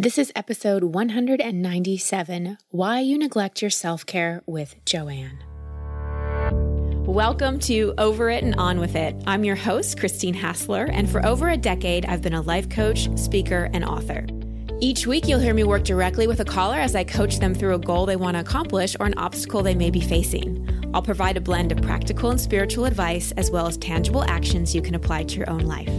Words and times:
This 0.00 0.16
is 0.16 0.30
episode 0.36 0.84
197 0.84 2.58
Why 2.70 3.00
You 3.00 3.18
Neglect 3.18 3.60
Your 3.60 3.70
Self 3.72 4.06
Care 4.06 4.44
with 4.46 4.76
Joanne. 4.84 5.42
Welcome 7.04 7.58
to 7.62 7.94
Over 7.98 8.30
It 8.30 8.44
and 8.44 8.54
On 8.54 8.78
With 8.78 8.94
It. 8.94 9.20
I'm 9.26 9.42
your 9.42 9.56
host, 9.56 9.98
Christine 9.98 10.34
Hassler, 10.34 10.84
and 10.84 11.10
for 11.10 11.26
over 11.26 11.48
a 11.48 11.56
decade, 11.56 12.06
I've 12.06 12.22
been 12.22 12.34
a 12.34 12.42
life 12.42 12.68
coach, 12.68 13.08
speaker, 13.18 13.70
and 13.72 13.84
author. 13.84 14.24
Each 14.78 15.04
week, 15.04 15.26
you'll 15.26 15.40
hear 15.40 15.52
me 15.52 15.64
work 15.64 15.82
directly 15.82 16.28
with 16.28 16.38
a 16.38 16.44
caller 16.44 16.78
as 16.78 16.94
I 16.94 17.02
coach 17.02 17.40
them 17.40 17.52
through 17.52 17.74
a 17.74 17.80
goal 17.80 18.06
they 18.06 18.14
want 18.14 18.36
to 18.36 18.40
accomplish 18.40 18.94
or 19.00 19.06
an 19.06 19.18
obstacle 19.18 19.64
they 19.64 19.74
may 19.74 19.90
be 19.90 20.00
facing. 20.00 20.64
I'll 20.94 21.02
provide 21.02 21.36
a 21.36 21.40
blend 21.40 21.72
of 21.72 21.82
practical 21.82 22.30
and 22.30 22.40
spiritual 22.40 22.84
advice 22.84 23.32
as 23.32 23.50
well 23.50 23.66
as 23.66 23.76
tangible 23.76 24.22
actions 24.30 24.76
you 24.76 24.80
can 24.80 24.94
apply 24.94 25.24
to 25.24 25.36
your 25.36 25.50
own 25.50 25.62
life. 25.62 25.92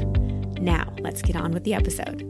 Now, 0.62 0.94
let's 1.02 1.22
get 1.22 1.36
on 1.36 1.52
with 1.52 1.66
the 1.66 1.74
episode. 1.74 2.29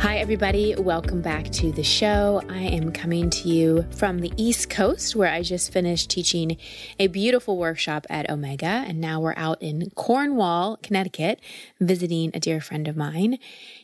Hi, 0.00 0.16
everybody. 0.16 0.74
Welcome 0.76 1.20
back 1.20 1.50
to 1.50 1.72
the 1.72 1.82
show. 1.82 2.40
I 2.48 2.62
am 2.62 2.90
coming 2.90 3.28
to 3.28 3.48
you 3.50 3.84
from 3.90 4.20
the 4.20 4.32
East 4.38 4.70
Coast, 4.70 5.14
where 5.14 5.30
I 5.30 5.42
just 5.42 5.70
finished 5.74 6.08
teaching 6.08 6.56
a 6.98 7.06
beautiful 7.08 7.58
workshop 7.58 8.06
at 8.08 8.30
Omega. 8.30 8.64
And 8.64 8.98
now 8.98 9.20
we're 9.20 9.34
out 9.36 9.60
in 9.60 9.90
Cornwall, 9.96 10.78
Connecticut, 10.78 11.40
visiting 11.80 12.30
a 12.32 12.40
dear 12.40 12.62
friend 12.62 12.88
of 12.88 12.96
mine. 12.96 13.36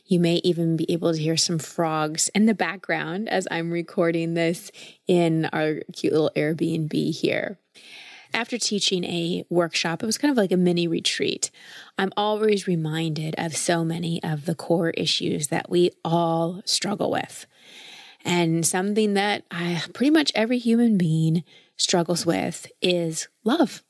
You 0.07 0.19
may 0.19 0.37
even 0.37 0.75
be 0.75 0.91
able 0.91 1.13
to 1.13 1.21
hear 1.21 1.37
some 1.37 1.59
frogs 1.59 2.29
in 2.29 2.47
the 2.47 2.55
background 2.55 3.29
as 3.29 3.47
I'm 3.51 3.69
recording 3.69 4.33
this 4.33 4.71
in 5.05 5.45
our 5.53 5.81
cute 5.93 6.13
little 6.13 6.31
Airbnb 6.35 7.15
here 7.15 7.59
after 8.37 8.59
teaching 8.59 9.03
a 9.03 9.43
workshop, 9.49 10.03
it 10.03 10.05
was 10.05 10.19
kind 10.19 10.31
of 10.31 10.37
like 10.37 10.51
a 10.51 10.57
mini 10.57 10.87
retreat. 10.87 11.49
I'm 11.97 12.13
always 12.15 12.67
reminded 12.67 13.33
of 13.35 13.57
so 13.57 13.83
many 13.83 14.21
of 14.21 14.45
the 14.45 14.53
core 14.53 14.91
issues 14.91 15.47
that 15.47 15.71
we 15.71 15.89
all 16.05 16.61
struggle 16.63 17.09
with. 17.09 17.47
And 18.23 18.63
something 18.63 19.15
that 19.15 19.43
I, 19.49 19.81
pretty 19.91 20.11
much 20.11 20.31
every 20.35 20.59
human 20.59 20.99
being 20.99 21.43
struggles 21.77 22.27
with 22.27 22.67
is 22.79 23.27
love. 23.43 23.83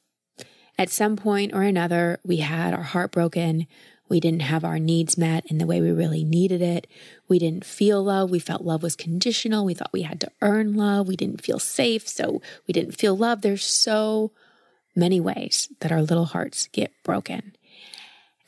At 0.78 0.90
some 0.92 1.18
point 1.18 1.54
or 1.54 1.64
another, 1.64 2.20
we 2.24 2.38
had 2.38 2.74
our 2.74 2.84
heart 2.84 3.12
broken. 3.12 3.68
We 4.10 4.22
didn't 4.22 4.44
have 4.44 4.64
our 4.64 4.80
needs 4.80 5.18
met 5.18 5.46
in 5.48 5.58
the 5.58 5.66
way 5.66 5.82
we 5.82 5.92
really 5.92 6.24
needed 6.24 6.62
it. 6.62 6.88
We 7.28 7.40
didn't 7.40 7.66
feel 7.66 8.02
love. 8.02 8.32
We 8.32 8.40
felt 8.40 8.62
love 8.62 8.82
was 8.84 8.96
conditional. 8.96 9.66
We 9.66 9.74
thought 9.74 9.92
we 9.92 10.04
had 10.04 10.22
to 10.22 10.32
earn 10.42 10.76
love. 10.76 11.08
We 11.08 11.18
didn't 11.18 11.44
feel 11.44 11.60
safe. 11.60 12.08
So 12.08 12.42
we 12.68 12.72
didn't 12.72 12.98
feel 12.98 13.18
love. 13.18 13.42
There's 13.42 13.66
so 13.66 14.32
many 14.98 15.20
ways 15.20 15.70
that 15.80 15.92
our 15.92 16.02
little 16.02 16.26
hearts 16.26 16.68
get 16.68 16.92
broken. 17.04 17.56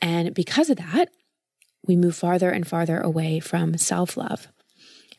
And 0.02 0.34
because 0.34 0.68
of 0.68 0.76
that, 0.78 1.10
we 1.86 1.96
move 1.96 2.16
farther 2.16 2.50
and 2.50 2.66
farther 2.66 3.00
away 3.00 3.40
from 3.40 3.78
self 3.78 4.16
love. 4.16 4.48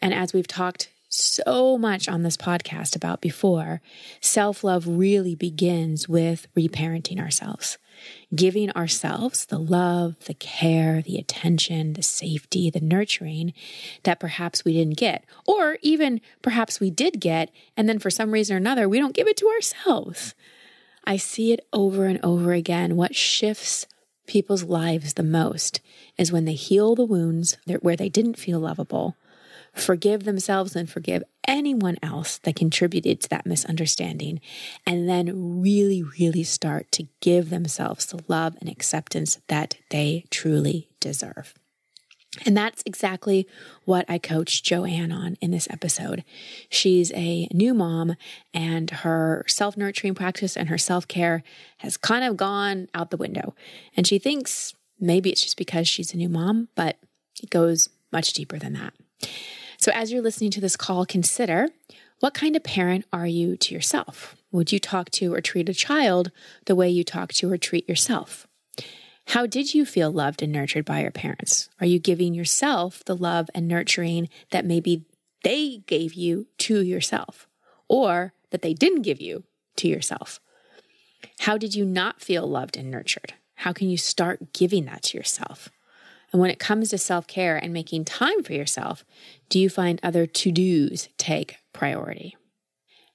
And 0.02 0.14
as 0.14 0.34
we've 0.34 0.48
talked 0.48 0.90
so 1.10 1.78
much 1.78 2.08
on 2.08 2.24
this 2.24 2.38
podcast 2.38 2.96
about 2.96 3.22
before, 3.22 3.82
self 4.20 4.64
love 4.64 4.88
really 4.88 5.36
begins 5.36 6.08
with 6.08 6.48
reparenting 6.56 7.20
ourselves 7.20 7.78
giving 8.34 8.72
ourselves 8.72 9.46
the 9.46 9.60
love, 9.60 10.16
the 10.26 10.34
care, 10.34 11.02
the 11.02 11.18
attention, 11.18 11.94
the 11.94 12.04
safety, 12.04 12.70
the 12.70 12.80
nurturing 12.80 13.54
that 14.04 14.20
perhaps 14.20 14.64
we 14.64 14.74
didn't 14.74 14.98
get, 14.98 15.26
or 15.46 15.78
even 15.82 16.22
perhaps 16.42 16.80
we 16.80 16.90
did 16.90 17.20
get, 17.20 17.52
and 17.76 17.88
then 17.88 18.00
for 18.00 18.10
some 18.10 18.32
reason 18.32 18.56
or 18.56 18.58
another, 18.58 18.88
we 18.88 19.00
don't 19.00 19.16
give 19.16 19.28
it 19.28 19.38
to 19.38 19.48
ourselves. 19.48 20.34
I 21.04 21.18
see 21.18 21.52
it 21.52 21.66
over 21.74 22.06
and 22.06 22.20
over 22.24 22.54
again. 22.54 22.96
What 22.96 23.16
shifts 23.16 23.86
people's 24.28 24.64
lives 24.64 25.14
the 25.14 25.24
most 25.24 25.82
is 26.18 26.32
when 26.32 26.46
they 26.46 26.54
heal 26.54 26.96
the 26.96 27.06
wounds 27.06 27.58
where 27.82 27.96
they 27.96 28.10
didn't 28.10 28.40
feel 28.40 28.60
lovable 28.60 29.16
forgive 29.74 30.24
themselves 30.24 30.76
and 30.76 30.90
forgive 30.90 31.24
anyone 31.48 31.98
else 32.04 32.38
that 32.40 32.56
contributed 32.56 33.22
to 33.22 33.30
that 33.30 33.46
misunderstanding, 33.46 34.40
and 34.86 35.08
then 35.08 35.62
really, 35.62 36.04
really 36.04 36.44
start 36.44 36.92
to 36.92 37.08
give 37.20 37.50
themselves 37.50 38.06
the 38.08 38.22
love 38.28 38.56
and 38.60 38.70
acceptance 38.70 39.40
that 39.48 39.78
they 39.90 40.26
truly 40.30 40.90
deserve. 41.00 41.54
And 42.46 42.56
that's 42.56 42.82
exactly 42.86 43.46
what 43.84 44.06
I 44.10 44.18
coached 44.18 44.64
Joanne 44.64 45.12
on 45.12 45.38
in 45.42 45.52
this 45.52 45.68
episode. 45.70 46.24
She's 46.70 47.12
a 47.12 47.48
new 47.52 47.74
mom, 47.74 48.16
and 48.54 48.90
her 48.90 49.44
self 49.48 49.76
nurturing 49.76 50.16
practice 50.16 50.56
and 50.56 50.70
her 50.70 50.78
self 50.78 51.08
care 51.08 51.44
has 51.80 51.98
kind 51.98 52.24
of 52.24 52.38
gone 52.38 52.88
out 52.94 53.12
the 53.12 53.18
window. 53.18 53.54
And 53.98 54.08
she 54.08 54.18
thinks 54.18 54.74
maybe 55.00 55.30
it's 55.30 55.42
just 55.42 55.58
because 55.58 55.90
she's 55.90 56.14
a 56.14 56.18
new 56.18 56.30
mom, 56.30 56.70
but 56.76 56.98
it 57.44 57.50
goes 57.50 57.90
much 58.14 58.32
deeper 58.32 58.58
than 58.58 58.74
that. 58.74 58.94
So, 59.78 59.92
as 59.94 60.12
you're 60.12 60.22
listening 60.22 60.52
to 60.52 60.62
this 60.62 60.78
call, 60.78 61.06
consider 61.06 61.68
what 62.22 62.34
kind 62.34 62.56
of 62.56 62.64
parent 62.64 63.06
are 63.12 63.28
you 63.28 63.58
to 63.58 63.74
yourself? 63.74 64.36
Would 64.52 64.72
you 64.72 64.80
talk 64.80 65.10
to 65.12 65.34
or 65.34 65.42
treat 65.42 65.68
a 65.68 65.74
child 65.74 66.32
the 66.66 66.76
way 66.76 66.88
you 66.90 67.04
talk 67.04 67.34
to 67.34 67.52
or 67.52 67.58
treat 67.58 67.90
yourself? 67.90 68.48
How 69.28 69.46
did 69.46 69.74
you 69.74 69.86
feel 69.86 70.12
loved 70.12 70.42
and 70.42 70.52
nurtured 70.52 70.86
by 70.86 71.02
your 71.02 71.12
parents? 71.12 71.70
Are 71.80 71.86
you 71.86 72.00
giving 72.00 72.34
yourself 72.34 73.04
the 73.06 73.16
love 73.16 73.50
and 73.56 73.68
nurturing 73.68 74.30
that 74.50 74.66
maybe 74.66 75.06
they 75.44 75.84
gave 75.88 76.14
you 76.14 76.48
to 76.60 76.84
yourself 76.84 77.48
or 77.88 78.34
that 78.50 78.62
they 78.62 78.74
didn't 78.74 79.04
give 79.04 79.22
you 79.22 79.44
to 79.78 79.88
yourself? 79.88 80.40
How 81.42 81.58
did 81.58 81.76
you 81.76 81.86
not 81.86 82.22
feel 82.22 82.48
loved 82.48 82.78
and 82.78 82.92
nurtured? 82.92 83.34
How 83.56 83.74
can 83.74 83.90
you 83.90 83.98
start 83.98 84.54
giving 84.54 84.86
that 84.86 85.04
to 85.04 85.18
yourself? 85.18 85.70
And 86.32 86.40
when 86.40 86.50
it 86.50 86.60
comes 86.60 86.90
to 86.90 86.98
self 86.98 87.28
care 87.28 87.58
and 87.58 87.74
making 87.74 88.06
time 88.06 88.44
for 88.44 88.54
yourself, 88.54 89.04
do 89.50 89.60
you 89.60 89.70
find 89.70 90.00
other 90.02 90.26
to 90.26 90.52
dos 90.52 91.10
take 91.18 91.58
priority? 91.74 92.38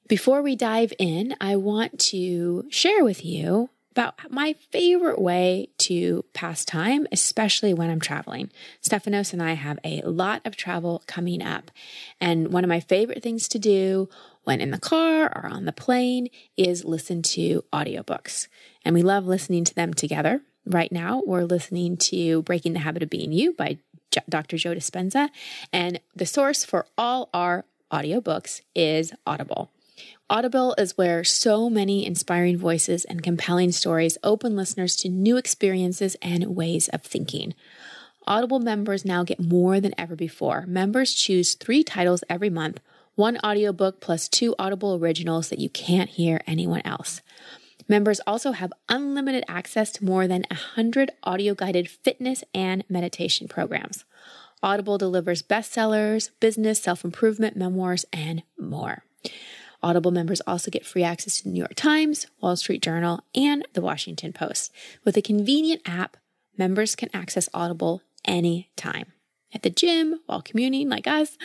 Before 0.08 0.42
we 0.42 0.54
dive 0.54 0.92
in, 0.98 1.34
I 1.40 1.56
want 1.56 1.98
to 2.10 2.66
share 2.70 3.02
with 3.02 3.24
you 3.24 3.70
about 3.96 4.30
my 4.30 4.52
favorite 4.70 5.18
way 5.18 5.70
to 5.78 6.22
pass 6.34 6.66
time, 6.66 7.06
especially 7.10 7.72
when 7.72 7.88
I'm 7.88 8.00
traveling. 8.00 8.50
Stephanos 8.82 9.32
and 9.32 9.42
I 9.42 9.54
have 9.54 9.78
a 9.84 10.02
lot 10.02 10.42
of 10.44 10.54
travel 10.54 11.02
coming 11.06 11.42
up. 11.42 11.70
And 12.20 12.52
one 12.52 12.62
of 12.62 12.68
my 12.68 12.80
favorite 12.80 13.22
things 13.22 13.48
to 13.48 13.58
do 13.58 14.10
when 14.44 14.60
in 14.60 14.70
the 14.70 14.78
car 14.78 15.32
or 15.34 15.46
on 15.46 15.64
the 15.64 15.72
plane 15.72 16.28
is 16.58 16.84
listen 16.84 17.22
to 17.22 17.64
audiobooks. 17.72 18.48
And 18.84 18.94
we 18.94 19.00
love 19.00 19.26
listening 19.26 19.64
to 19.64 19.74
them 19.74 19.94
together. 19.94 20.42
Right 20.66 20.92
now, 20.92 21.22
we're 21.24 21.44
listening 21.44 21.96
to 21.96 22.42
Breaking 22.42 22.74
the 22.74 22.80
Habit 22.80 23.02
of 23.02 23.08
Being 23.08 23.32
You 23.32 23.54
by 23.54 23.78
Dr. 24.28 24.58
Joe 24.58 24.74
Dispenza. 24.74 25.30
And 25.72 26.00
the 26.14 26.26
source 26.26 26.66
for 26.66 26.86
all 26.98 27.30
our 27.32 27.64
audiobooks 27.90 28.60
is 28.74 29.14
Audible. 29.26 29.70
Audible 30.28 30.74
is 30.76 30.98
where 30.98 31.22
so 31.22 31.70
many 31.70 32.04
inspiring 32.04 32.58
voices 32.58 33.04
and 33.04 33.22
compelling 33.22 33.70
stories 33.70 34.18
open 34.24 34.56
listeners 34.56 34.96
to 34.96 35.08
new 35.08 35.36
experiences 35.36 36.16
and 36.20 36.56
ways 36.56 36.88
of 36.88 37.02
thinking. 37.04 37.54
Audible 38.26 38.58
members 38.58 39.04
now 39.04 39.22
get 39.22 39.38
more 39.38 39.80
than 39.80 39.94
ever 39.96 40.16
before. 40.16 40.66
Members 40.66 41.14
choose 41.14 41.54
three 41.54 41.84
titles 41.84 42.24
every 42.28 42.50
month, 42.50 42.80
one 43.14 43.38
audiobook 43.44 44.00
plus 44.00 44.28
two 44.28 44.52
Audible 44.58 44.96
originals 44.96 45.48
that 45.48 45.60
you 45.60 45.70
can't 45.70 46.10
hear 46.10 46.40
anyone 46.44 46.82
else. 46.84 47.20
Members 47.86 48.20
also 48.26 48.50
have 48.50 48.72
unlimited 48.88 49.44
access 49.46 49.92
to 49.92 50.04
more 50.04 50.26
than 50.26 50.44
100 50.50 51.12
audio 51.22 51.54
guided 51.54 51.88
fitness 51.88 52.42
and 52.52 52.82
meditation 52.88 53.46
programs. 53.46 54.04
Audible 54.60 54.98
delivers 54.98 55.40
bestsellers, 55.40 56.30
business, 56.40 56.82
self 56.82 57.04
improvement, 57.04 57.56
memoirs, 57.56 58.04
and 58.12 58.42
more. 58.58 59.04
Audible 59.82 60.10
members 60.10 60.40
also 60.46 60.70
get 60.70 60.86
free 60.86 61.02
access 61.02 61.38
to 61.38 61.44
the 61.44 61.50
New 61.50 61.58
York 61.58 61.74
Times, 61.74 62.26
Wall 62.40 62.56
Street 62.56 62.82
Journal, 62.82 63.20
and 63.34 63.66
the 63.72 63.80
Washington 63.80 64.32
Post. 64.32 64.72
With 65.04 65.16
a 65.16 65.22
convenient 65.22 65.82
app, 65.86 66.16
members 66.56 66.96
can 66.96 67.10
access 67.14 67.48
Audible 67.54 68.02
anytime. 68.24 69.12
At 69.54 69.62
the 69.62 69.70
gym, 69.70 70.20
while 70.26 70.42
commuting 70.42 70.88
like 70.88 71.06
us, 71.06 71.38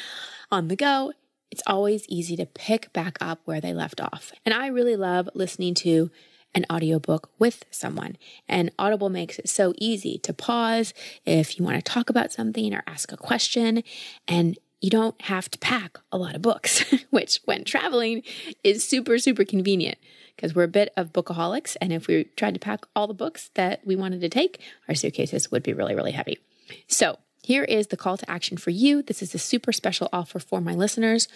on 0.51 0.67
the 0.67 0.75
go, 0.75 1.13
it's 1.51 1.63
always 1.67 2.05
easy 2.07 2.35
to 2.37 2.45
pick 2.45 2.91
back 2.93 3.17
up 3.21 3.41
where 3.45 3.61
they 3.61 3.73
left 3.73 4.01
off. 4.01 4.31
And 4.45 4.53
I 4.53 4.67
really 4.67 4.95
love 4.95 5.29
listening 5.33 5.73
to 5.75 6.09
an 6.53 6.65
audiobook 6.71 7.29
with 7.39 7.65
someone. 7.71 8.17
And 8.47 8.71
Audible 8.77 9.09
makes 9.09 9.39
it 9.39 9.49
so 9.49 9.73
easy 9.77 10.17
to 10.19 10.33
pause 10.33 10.93
if 11.25 11.57
you 11.57 11.65
want 11.65 11.77
to 11.77 11.81
talk 11.91 12.09
about 12.09 12.31
something 12.31 12.73
or 12.73 12.83
ask 12.87 13.11
a 13.11 13.17
question. 13.17 13.83
And 14.27 14.57
you 14.81 14.89
don't 14.89 15.19
have 15.21 15.49
to 15.51 15.59
pack 15.59 15.99
a 16.11 16.17
lot 16.17 16.35
of 16.35 16.41
books, 16.41 16.83
which 17.09 17.39
when 17.45 17.63
traveling 17.63 18.23
is 18.63 18.83
super, 18.83 19.17
super 19.17 19.45
convenient 19.45 19.97
because 20.35 20.55
we're 20.55 20.63
a 20.63 20.67
bit 20.67 20.91
of 20.97 21.13
bookaholics. 21.13 21.77
And 21.79 21.93
if 21.93 22.07
we 22.07 22.25
tried 22.35 22.55
to 22.55 22.59
pack 22.59 22.85
all 22.95 23.07
the 23.07 23.13
books 23.13 23.51
that 23.53 23.85
we 23.85 23.95
wanted 23.95 24.21
to 24.21 24.29
take, 24.29 24.59
our 24.89 24.95
suitcases 24.95 25.51
would 25.51 25.63
be 25.63 25.73
really, 25.73 25.95
really 25.95 26.11
heavy. 26.11 26.39
So 26.87 27.19
here 27.43 27.63
is 27.63 27.87
the 27.87 27.97
call 27.97 28.17
to 28.17 28.29
action 28.29 28.57
for 28.57 28.69
you. 28.71 29.01
This 29.01 29.21
is 29.21 29.33
a 29.35 29.39
super 29.39 29.71
special 29.71 30.09
offer 30.11 30.39
for 30.39 30.61
my 30.61 30.73
listeners. 30.73 31.27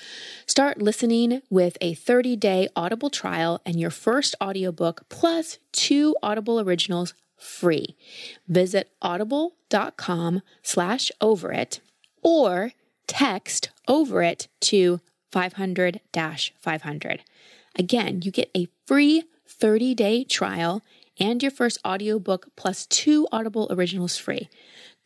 Start 0.45 0.81
listening 0.81 1.41
with 1.49 1.77
a 1.81 1.93
30 1.93 2.35
day 2.35 2.67
Audible 2.75 3.09
trial 3.09 3.61
and 3.65 3.79
your 3.79 3.89
first 3.89 4.35
audiobook 4.41 5.07
plus 5.09 5.59
two 5.71 6.15
Audible 6.23 6.59
originals 6.59 7.13
free. 7.37 7.95
Visit 8.47 8.89
audible.com 9.01 10.41
slash 10.61 11.11
over 11.21 11.51
it 11.51 11.81
or 12.23 12.71
text 13.07 13.69
over 13.87 14.21
it 14.21 14.47
to 14.61 14.99
500 15.31 15.99
500. 16.59 17.23
Again, 17.77 18.21
you 18.23 18.31
get 18.31 18.49
a 18.55 18.67
free 18.85 19.23
30 19.47 19.93
day 19.95 20.23
trial 20.23 20.81
and 21.19 21.41
your 21.41 21.51
first 21.51 21.77
audiobook 21.85 22.47
plus 22.55 22.85
two 22.85 23.27
Audible 23.31 23.67
originals 23.71 24.17
free. 24.17 24.49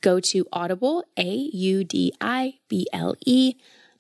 Go 0.02 0.20
to 0.20 0.48
audible, 0.52 1.04
A-U-D-I-B-L-E 1.18 1.54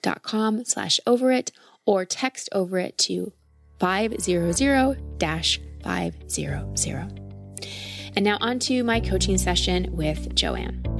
dot 0.01 0.23
com 0.23 0.63
slash 0.63 0.99
over 1.05 1.31
it 1.31 1.51
or 1.85 2.05
text 2.05 2.47
over 2.51 2.79
it 2.79 2.97
to 2.99 3.33
500 3.79 4.97
500. 5.83 7.19
And 8.15 8.25
now 8.25 8.37
on 8.41 8.59
to 8.59 8.83
my 8.83 8.99
coaching 8.99 9.37
session 9.37 9.95
with 9.95 10.33
Joanne. 10.35 10.98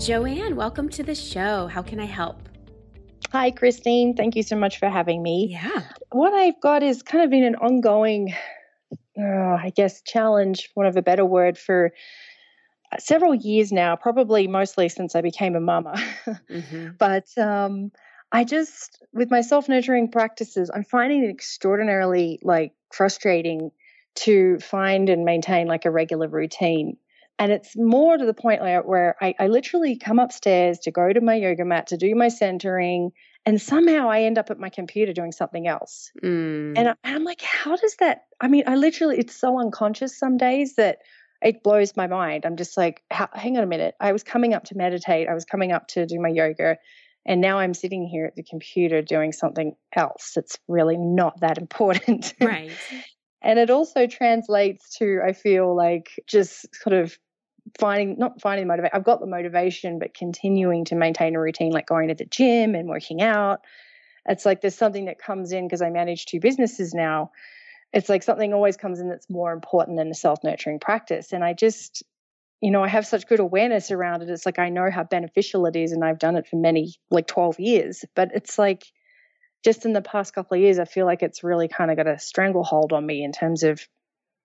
Joanne, 0.00 0.56
welcome 0.56 0.88
to 0.90 1.02
the 1.02 1.14
show. 1.14 1.66
How 1.66 1.82
can 1.82 2.00
I 2.00 2.06
help? 2.06 2.48
Hi, 3.32 3.50
Christine. 3.50 4.16
Thank 4.16 4.34
you 4.34 4.42
so 4.42 4.56
much 4.56 4.78
for 4.78 4.88
having 4.88 5.22
me. 5.22 5.48
Yeah. 5.50 5.82
What 6.10 6.32
I've 6.32 6.58
got 6.58 6.82
is 6.82 7.02
kind 7.02 7.22
of 7.22 7.28
been 7.28 7.44
an 7.44 7.56
ongoing, 7.56 8.34
uh, 9.20 9.22
I 9.22 9.70
guess, 9.76 10.00
challenge, 10.00 10.70
one 10.72 10.86
of 10.86 10.96
a 10.96 11.02
better 11.02 11.26
word, 11.26 11.58
for 11.58 11.92
several 12.98 13.34
years 13.34 13.72
now, 13.72 13.94
probably 13.94 14.46
mostly 14.48 14.88
since 14.88 15.14
I 15.14 15.20
became 15.20 15.54
a 15.54 15.60
mama. 15.60 15.94
Mm-hmm. 16.50 16.88
but 16.98 17.26
um, 17.36 17.92
I 18.32 18.44
just, 18.44 19.02
with 19.12 19.30
my 19.30 19.42
self 19.42 19.68
nurturing 19.68 20.10
practices, 20.10 20.70
I'm 20.74 20.84
finding 20.84 21.24
it 21.24 21.30
extraordinarily 21.30 22.40
like 22.42 22.72
frustrating 22.90 23.70
to 24.16 24.58
find 24.60 25.10
and 25.10 25.26
maintain 25.26 25.66
like 25.66 25.84
a 25.84 25.90
regular 25.90 26.26
routine. 26.26 26.96
And 27.40 27.50
it's 27.50 27.74
more 27.74 28.18
to 28.18 28.26
the 28.26 28.34
point 28.34 28.60
where, 28.60 28.82
where 28.82 29.16
I, 29.18 29.34
I 29.38 29.46
literally 29.46 29.96
come 29.96 30.18
upstairs 30.18 30.80
to 30.80 30.90
go 30.90 31.10
to 31.10 31.22
my 31.22 31.36
yoga 31.36 31.64
mat 31.64 31.86
to 31.86 31.96
do 31.96 32.14
my 32.14 32.28
centering, 32.28 33.12
and 33.46 33.58
somehow 33.58 34.10
I 34.10 34.24
end 34.24 34.36
up 34.36 34.50
at 34.50 34.60
my 34.60 34.68
computer 34.68 35.14
doing 35.14 35.32
something 35.32 35.66
else. 35.66 36.12
Mm. 36.22 36.74
And, 36.76 36.88
I, 36.90 36.94
and 37.02 37.16
I'm 37.16 37.24
like, 37.24 37.40
how 37.40 37.76
does 37.76 37.96
that? 38.00 38.24
I 38.38 38.48
mean, 38.48 38.64
I 38.66 38.76
literally, 38.76 39.18
it's 39.18 39.34
so 39.34 39.58
unconscious 39.58 40.18
some 40.18 40.36
days 40.36 40.74
that 40.76 40.98
it 41.40 41.62
blows 41.62 41.96
my 41.96 42.08
mind. 42.08 42.44
I'm 42.44 42.56
just 42.56 42.76
like, 42.76 43.02
hang 43.10 43.56
on 43.56 43.64
a 43.64 43.66
minute. 43.66 43.94
I 43.98 44.12
was 44.12 44.22
coming 44.22 44.52
up 44.52 44.64
to 44.64 44.76
meditate. 44.76 45.26
I 45.26 45.32
was 45.32 45.46
coming 45.46 45.72
up 45.72 45.88
to 45.88 46.04
do 46.04 46.20
my 46.20 46.28
yoga. 46.28 46.76
And 47.24 47.40
now 47.40 47.58
I'm 47.58 47.72
sitting 47.72 48.06
here 48.06 48.26
at 48.26 48.34
the 48.34 48.42
computer 48.42 49.00
doing 49.00 49.32
something 49.32 49.74
else 49.96 50.32
that's 50.34 50.58
really 50.68 50.98
not 50.98 51.40
that 51.40 51.56
important. 51.56 52.34
Right. 52.40 52.70
and 53.40 53.58
it 53.58 53.70
also 53.70 54.06
translates 54.06 54.98
to, 54.98 55.20
I 55.26 55.32
feel 55.32 55.74
like, 55.74 56.10
just 56.26 56.66
sort 56.74 56.92
of 56.92 57.16
finding, 57.78 58.18
not 58.18 58.40
finding 58.40 58.66
the 58.66 58.68
motivation. 58.68 58.90
I've 58.94 59.04
got 59.04 59.20
the 59.20 59.26
motivation, 59.26 59.98
but 59.98 60.14
continuing 60.14 60.84
to 60.86 60.94
maintain 60.94 61.34
a 61.36 61.40
routine 61.40 61.72
like 61.72 61.86
going 61.86 62.08
to 62.08 62.14
the 62.14 62.24
gym 62.24 62.74
and 62.74 62.88
working 62.88 63.22
out. 63.22 63.60
It's 64.26 64.44
like 64.44 64.60
there's 64.60 64.74
something 64.74 65.06
that 65.06 65.18
comes 65.18 65.52
in 65.52 65.66
because 65.66 65.82
I 65.82 65.90
manage 65.90 66.26
two 66.26 66.40
businesses 66.40 66.94
now. 66.94 67.32
It's 67.92 68.08
like 68.08 68.22
something 68.22 68.52
always 68.52 68.76
comes 68.76 69.00
in 69.00 69.08
that's 69.08 69.28
more 69.28 69.52
important 69.52 69.96
than 69.96 70.08
the 70.08 70.14
self 70.14 70.40
nurturing 70.44 70.78
practice. 70.78 71.32
And 71.32 71.42
I 71.42 71.54
just, 71.54 72.02
you 72.60 72.70
know, 72.70 72.84
I 72.84 72.88
have 72.88 73.06
such 73.06 73.26
good 73.26 73.40
awareness 73.40 73.90
around 73.90 74.22
it. 74.22 74.30
It's 74.30 74.46
like 74.46 74.58
I 74.58 74.68
know 74.68 74.90
how 74.90 75.04
beneficial 75.04 75.66
it 75.66 75.76
is, 75.76 75.92
and 75.92 76.04
I've 76.04 76.18
done 76.18 76.36
it 76.36 76.46
for 76.46 76.56
many, 76.56 76.94
like 77.10 77.26
12 77.26 77.58
years. 77.58 78.04
But 78.14 78.30
it's 78.34 78.58
like 78.58 78.84
just 79.64 79.84
in 79.84 79.92
the 79.92 80.02
past 80.02 80.34
couple 80.34 80.56
of 80.56 80.62
years, 80.62 80.78
I 80.78 80.84
feel 80.84 81.06
like 81.06 81.22
it's 81.22 81.42
really 81.42 81.68
kind 81.68 81.90
of 81.90 81.96
got 81.96 82.06
a 82.06 82.18
stranglehold 82.18 82.92
on 82.92 83.04
me 83.04 83.24
in 83.24 83.32
terms 83.32 83.62
of 83.62 83.86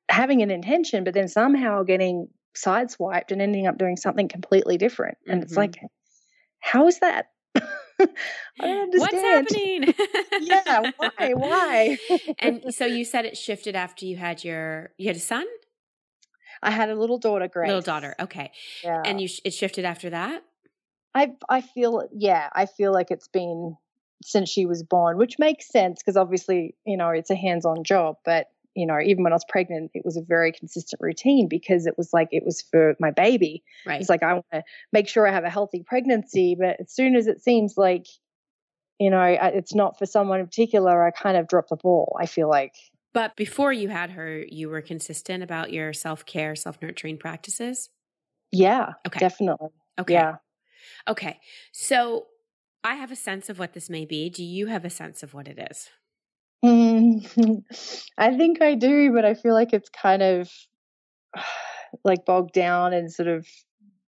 having 0.10 0.42
an 0.42 0.52
intention, 0.52 1.04
but 1.04 1.14
then 1.14 1.28
somehow 1.28 1.84
getting 1.84 2.30
sideswiped 2.56 3.32
and 3.32 3.42
ending 3.42 3.68
up 3.68 3.78
doing 3.78 3.98
something 3.98 4.28
completely 4.28 4.78
different. 4.78 5.18
And 5.28 5.36
mm-hmm. 5.36 5.44
it's 5.44 5.58
like, 5.58 5.76
how 6.60 6.88
is 6.88 7.00
that? 7.00 7.28
I 8.00 8.08
don't 8.60 8.94
understand. 8.94 9.48
What's 9.48 9.54
happening? 9.54 9.94
yeah, 10.42 10.92
why? 10.98 11.34
Why? 11.34 11.98
and 12.40 12.74
so 12.74 12.86
you 12.86 13.06
said 13.06 13.26
it 13.26 13.38
shifted 13.38 13.76
after 13.76 14.06
you 14.06 14.18
had 14.18 14.44
your 14.44 14.92
you 14.98 15.08
had 15.08 15.16
a 15.16 15.20
son? 15.20 15.46
I 16.62 16.72
had 16.72 16.90
a 16.90 16.96
little 16.96 17.20
daughter, 17.20 17.48
Grace. 17.48 17.68
Little 17.68 17.82
daughter, 17.82 18.16
okay. 18.20 18.52
Yeah. 18.84 19.02
And 19.06 19.22
you 19.22 19.30
it 19.44 19.54
shifted 19.54 19.86
after 19.86 20.10
that? 20.10 20.44
I 21.14 21.34
I 21.48 21.62
feel 21.62 22.08
yeah, 22.12 22.50
I 22.54 22.66
feel 22.66 22.92
like 22.92 23.12
it's 23.12 23.28
been 23.28 23.78
since 24.24 24.50
she 24.50 24.66
was 24.66 24.84
born, 24.84 25.18
which 25.18 25.40
makes 25.40 25.70
sense 25.70 26.02
because 26.02 26.18
obviously, 26.18 26.76
you 26.86 26.98
know, 26.98 27.10
it's 27.10 27.30
a 27.30 27.36
hands-on 27.36 27.84
job, 27.84 28.18
but 28.26 28.48
you 28.76 28.86
know, 28.86 29.00
even 29.00 29.24
when 29.24 29.32
I 29.32 29.36
was 29.36 29.46
pregnant, 29.48 29.92
it 29.94 30.04
was 30.06 30.18
a 30.18 30.22
very 30.22 30.52
consistent 30.52 31.02
routine 31.02 31.48
because 31.50 31.86
it 31.86 31.98
was 31.98 32.12
like 32.12 32.28
it 32.32 32.44
was 32.46 32.62
for 32.62 32.96
my 33.00 33.12
baby. 33.12 33.64
Right. 33.86 34.02
It's 34.02 34.10
like 34.10 34.22
I 34.22 34.34
want 34.34 34.46
to 34.54 34.64
make 34.92 35.08
sure 35.08 35.28
I 35.28 35.32
have 35.32 35.46
a 35.46 35.50
healthy 35.50 35.84
pregnancy, 35.86 36.56
but 36.60 36.82
as 36.82 36.94
soon 36.94 37.16
as 37.16 37.28
it 37.28 37.42
seems 37.42 37.76
like, 37.78 38.06
you 39.00 39.10
know, 39.10 39.24
it's 39.24 39.74
not 39.74 39.98
for 39.98 40.06
someone 40.06 40.42
in 40.42 40.46
particular, 40.46 41.06
I 41.06 41.12
kind 41.12 41.38
of 41.38 41.48
drop 41.48 41.70
the 41.70 41.78
ball. 41.78 42.18
I 42.20 42.26
feel 42.26 42.50
like. 42.50 42.74
But 43.14 43.38
before 43.38 43.72
you 43.72 43.88
had 43.88 44.12
her, 44.12 44.44
you 44.46 44.68
were 44.68 44.82
consistent 44.82 45.42
about 45.42 45.72
your 45.72 45.94
self 45.94 46.26
care, 46.26 46.56
self 46.56 46.82
nurturing 46.82 47.18
practices? 47.18 47.90
Yeah. 48.52 48.94
Okay. 49.08 49.20
Definitely. 49.20 49.70
Okay. 49.98 50.14
Yeah. 50.14 50.36
Okay. 51.08 51.40
So 51.72 52.28
I 52.84 52.96
have 52.96 53.12
a 53.12 53.16
sense 53.16 53.50
of 53.50 53.58
what 53.58 53.74
this 53.74 53.90
may 53.90 54.06
be. 54.06 54.30
Do 54.30 54.44
you 54.44 54.68
have 54.68 54.84
a 54.84 54.90
sense 54.90 55.24
of 55.24 55.34
what 55.34 55.48
it 55.48 55.58
is? 55.72 55.90
Mm, 56.66 57.64
I 58.18 58.38
think 58.38 58.62
I 58.62 58.76
do, 58.76 59.12
but 59.14 59.26
I 59.26 59.34
feel 59.34 59.54
like 59.54 59.74
it's 59.74 59.90
kind 59.90 60.22
of 60.22 60.50
like 62.04 62.26
bogged 62.26 62.54
down 62.54 62.94
and 62.94 63.12
sort 63.12 63.28
of 63.28 63.48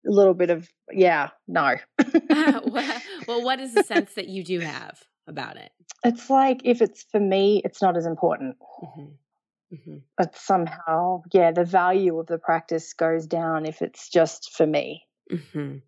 a 0.06 0.10
little 0.10 0.34
bit 0.34 0.50
of, 0.50 0.68
yeah, 0.90 1.30
no. 1.46 1.76
well, 3.26 3.44
what 3.44 3.60
is 3.60 3.74
the 3.74 3.82
sense 3.82 4.14
that 4.14 4.28
you 4.28 4.42
do 4.44 4.60
have 4.60 4.98
about 5.26 5.56
it? 5.56 5.70
It's 6.04 6.30
like 6.30 6.60
if 6.64 6.80
it's 6.80 7.04
for 7.10 7.20
me, 7.20 7.60
it's 7.64 7.82
not 7.82 7.96
as 7.96 8.06
important. 8.06 8.56
Mm-hmm. 8.82 9.74
Mm-hmm. 9.74 9.96
But 10.16 10.36
somehow, 10.36 11.22
yeah, 11.32 11.50
the 11.50 11.64
value 11.64 12.18
of 12.18 12.26
the 12.26 12.38
practice 12.38 12.94
goes 12.94 13.26
down 13.26 13.66
if 13.66 13.82
it's 13.82 14.08
just 14.08 14.52
for 14.56 14.66
me. 14.66 15.02
Mm-hmm. 15.30 15.78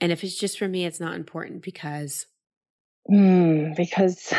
And 0.00 0.12
if 0.12 0.24
it's 0.24 0.36
just 0.36 0.58
for 0.58 0.66
me, 0.66 0.84
it's 0.84 0.98
not 0.98 1.14
important 1.14 1.62
because. 1.62 2.26
Mm, 3.08 3.76
because 3.76 4.32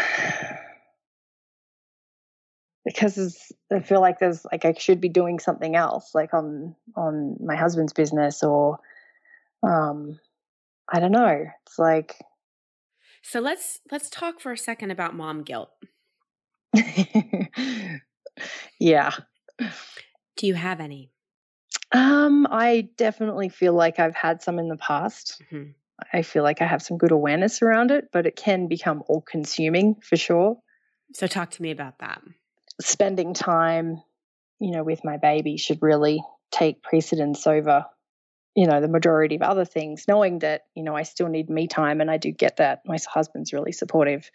because 2.85 3.51
I 3.71 3.79
feel 3.79 4.01
like 4.01 4.19
there's 4.19 4.45
like 4.51 4.65
I 4.65 4.73
should 4.73 5.01
be 5.01 5.09
doing 5.09 5.39
something 5.39 5.75
else, 5.75 6.13
like 6.13 6.33
on 6.33 6.75
on 6.95 7.37
my 7.39 7.55
husband's 7.55 7.93
business 7.93 8.43
or 8.43 8.79
um 9.61 10.19
I 10.91 10.99
don't 10.99 11.11
know. 11.11 11.45
It's 11.65 11.79
like 11.79 12.15
so 13.21 13.39
let's 13.39 13.79
let's 13.91 14.09
talk 14.09 14.39
for 14.39 14.51
a 14.51 14.57
second 14.57 14.91
about 14.91 15.15
mom 15.15 15.43
guilt. 15.43 15.71
yeah. 18.79 19.11
Do 20.37 20.47
you 20.47 20.55
have 20.55 20.79
any? 20.79 21.09
Um, 21.93 22.47
I 22.49 22.89
definitely 22.97 23.49
feel 23.49 23.73
like 23.73 23.99
I've 23.99 24.15
had 24.15 24.41
some 24.41 24.57
in 24.59 24.67
the 24.67 24.77
past. 24.77 25.41
Mm-hmm. 25.51 25.71
I 26.11 26.23
feel 26.23 26.43
like 26.43 26.61
I 26.61 26.65
have 26.65 26.81
some 26.81 26.97
good 26.97 27.11
awareness 27.11 27.61
around 27.61 27.91
it, 27.91 28.09
but 28.11 28.25
it 28.25 28.35
can 28.35 28.67
become 28.67 29.03
all 29.07 29.21
consuming 29.21 29.95
for 30.01 30.17
sure. 30.17 30.57
So 31.13 31.27
talk 31.27 31.51
to 31.51 31.61
me 31.61 31.69
about 31.71 31.99
that. 31.99 32.21
Spending 32.81 33.33
time, 33.33 34.01
you 34.59 34.71
know, 34.71 34.83
with 34.83 35.03
my 35.03 35.17
baby 35.17 35.57
should 35.57 35.81
really 35.81 36.23
take 36.51 36.83
precedence 36.83 37.47
over 37.47 37.85
you 38.55 38.67
know 38.67 38.79
the 38.81 38.87
majority 38.87 39.35
of 39.35 39.41
other 39.41 39.65
things 39.65 40.05
knowing 40.07 40.39
that 40.39 40.65
you 40.75 40.83
know 40.83 40.95
i 40.95 41.03
still 41.03 41.27
need 41.27 41.49
me 41.49 41.67
time 41.67 42.01
and 42.01 42.09
i 42.09 42.17
do 42.17 42.31
get 42.31 42.57
that. 42.57 42.81
My 42.85 42.97
husband's 43.07 43.53
really 43.53 43.71
supportive 43.71 44.29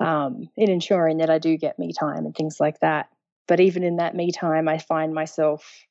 um, 0.00 0.48
in 0.56 0.70
ensuring 0.70 1.18
that 1.18 1.30
i 1.30 1.38
do 1.38 1.56
get 1.56 1.78
me 1.78 1.92
time 1.92 2.24
and 2.24 2.34
things 2.34 2.58
like 2.60 2.80
that. 2.80 3.08
But 3.48 3.60
even 3.60 3.82
in 3.82 3.96
that 3.96 4.14
me 4.14 4.30
time 4.30 4.68
i 4.68 4.78
find 4.78 5.12
myself 5.12 5.84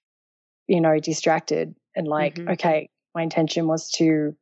you 0.67 0.81
know 0.81 0.99
distracted 0.99 1.75
and 1.95 2.07
like 2.07 2.35
mm-hmm. 2.35 2.51
okay 2.51 2.89
my 3.13 3.23
intention 3.23 3.67
was 3.67 3.91
to 3.91 4.35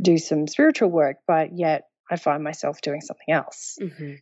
do 0.00 0.18
some 0.18 0.46
spiritual 0.46 0.88
work 0.88 1.16
but 1.26 1.56
yet 1.56 1.88
i 2.10 2.16
find 2.16 2.44
myself 2.44 2.80
doing 2.80 3.00
something 3.00 3.34
else. 3.34 3.78
Mm-hmm 3.80 4.14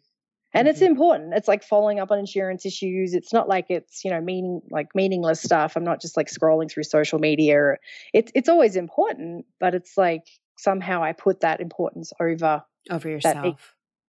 and 0.52 0.66
mm-hmm. 0.66 0.71
it's 0.71 0.80
important. 0.83 1.35
It's 1.35 1.49
like 1.49 1.62
following 1.62 2.00
up 2.00 2.11
on 2.11 2.19
insurance 2.19 2.64
issues. 2.66 3.14
It's 3.14 3.33
not 3.33 3.49
like 3.49 3.66
it's 3.69 4.04
you 4.04 4.11
know 4.11 4.21
meaning 4.21 4.61
like 4.71 4.88
meaningless 4.95 5.42
stuff. 5.42 5.76
I'm 5.76 5.85
not 5.85 6.00
just 6.00 6.16
like 6.16 6.28
scrolling 6.28 6.71
through 6.71 6.85
social 6.85 7.19
media 7.19 7.50
it's 8.12 8.33
it's 8.35 8.49
always 8.49 8.76
important 8.76 9.47
but 9.59 9.75
it's 9.75 9.97
like 9.97 10.26
somehow 10.59 11.02
i 11.02 11.12
put 11.12 11.40
that 11.40 11.61
importance 11.61 12.12
over 12.21 12.62
over 12.90 13.09
yourself. 13.09 13.47
It, 13.47 13.54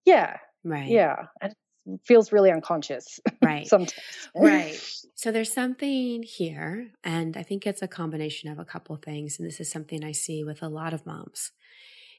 yeah. 0.06 0.38
Right. 0.64 0.90
Yeah. 0.90 1.28
And 1.42 1.54
it 1.86 2.02
feels 2.06 2.32
really 2.32 2.52
unconscious 2.52 3.20
right. 3.42 3.68
sometimes. 3.68 3.94
Right. 4.36 4.80
So 5.14 5.32
there's 5.32 5.54
something 5.54 6.24
here 6.24 6.90
and 7.04 7.38
i 7.38 7.44
think 7.44 7.68
it's 7.68 7.84
a 7.84 7.88
combination 7.88 8.50
of 8.50 8.58
a 8.58 8.66
couple 8.66 8.96
of 8.96 9.04
things 9.04 9.38
and 9.38 9.48
this 9.48 9.60
is 9.60 9.70
something 9.70 10.04
i 10.04 10.14
see 10.14 10.44
with 10.44 10.64
a 10.64 10.68
lot 10.68 10.96
of 10.96 11.06
moms 11.06 11.52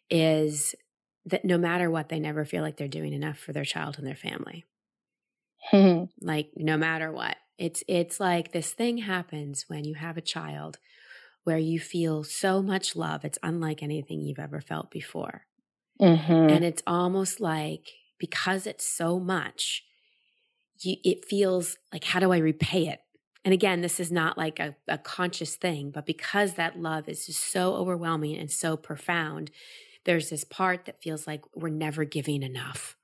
is 0.09 0.76
that 1.25 1.45
no 1.45 1.59
matter 1.59 1.91
what, 1.91 2.09
they 2.09 2.21
never 2.21 2.45
feel 2.45 2.62
like 2.62 2.76
they're 2.76 2.88
doing 2.88 3.12
enough 3.12 3.38
for 3.38 3.52
their 3.52 3.64
child 3.64 3.99
and 3.99 4.07
their 4.07 4.17
family. 4.17 4.64
Like 6.21 6.52
no 6.57 6.76
matter 6.76 7.11
what 7.12 7.37
it's 7.59 7.83
it's 7.88 8.19
like 8.21 8.52
this 8.52 8.73
thing 8.73 8.99
happens 8.99 9.64
when 9.69 9.85
you 9.85 9.95
have 9.95 10.17
a 10.17 10.21
child 10.23 10.79
where 11.45 11.59
you 11.59 11.81
feel 11.81 12.25
so 12.25 12.62
much 12.62 12.97
love 12.97 13.25
it's 13.25 13.38
unlike 13.43 13.83
anything 13.83 14.21
you've 14.23 14.38
ever 14.38 14.61
felt 14.61 14.91
before 14.91 15.47
Mhm. 16.00 16.43
and 16.49 16.64
it's 16.64 16.83
almost 16.87 17.41
like 17.41 17.88
because 18.19 18.67
it's 18.67 18.85
so 18.87 19.19
much 19.19 19.85
you, 20.81 20.97
it 21.05 21.25
feels 21.26 21.76
like 21.93 22.05
how 22.05 22.21
do 22.21 22.33
i 22.33 22.38
repay 22.38 22.88
it 22.88 23.00
and 23.45 23.55
again 23.55 23.81
this 23.81 24.00
is 24.00 24.12
not 24.12 24.38
like 24.38 24.59
a, 24.61 24.76
a 24.88 24.99
conscious 24.99 25.57
thing 25.57 25.91
but 25.91 26.07
because 26.07 26.55
that 26.55 26.79
love 26.79 27.09
is 27.09 27.26
just 27.26 27.43
so 27.43 27.75
overwhelming 27.75 28.37
and 28.37 28.50
so 28.50 28.76
profound 28.76 29.50
there's 30.04 30.30
this 30.30 30.44
part 30.44 30.85
that 30.87 31.02
feels 31.02 31.26
like 31.26 31.42
we're 31.54 31.68
never 31.68 32.04
giving 32.04 32.42
enough 32.42 32.97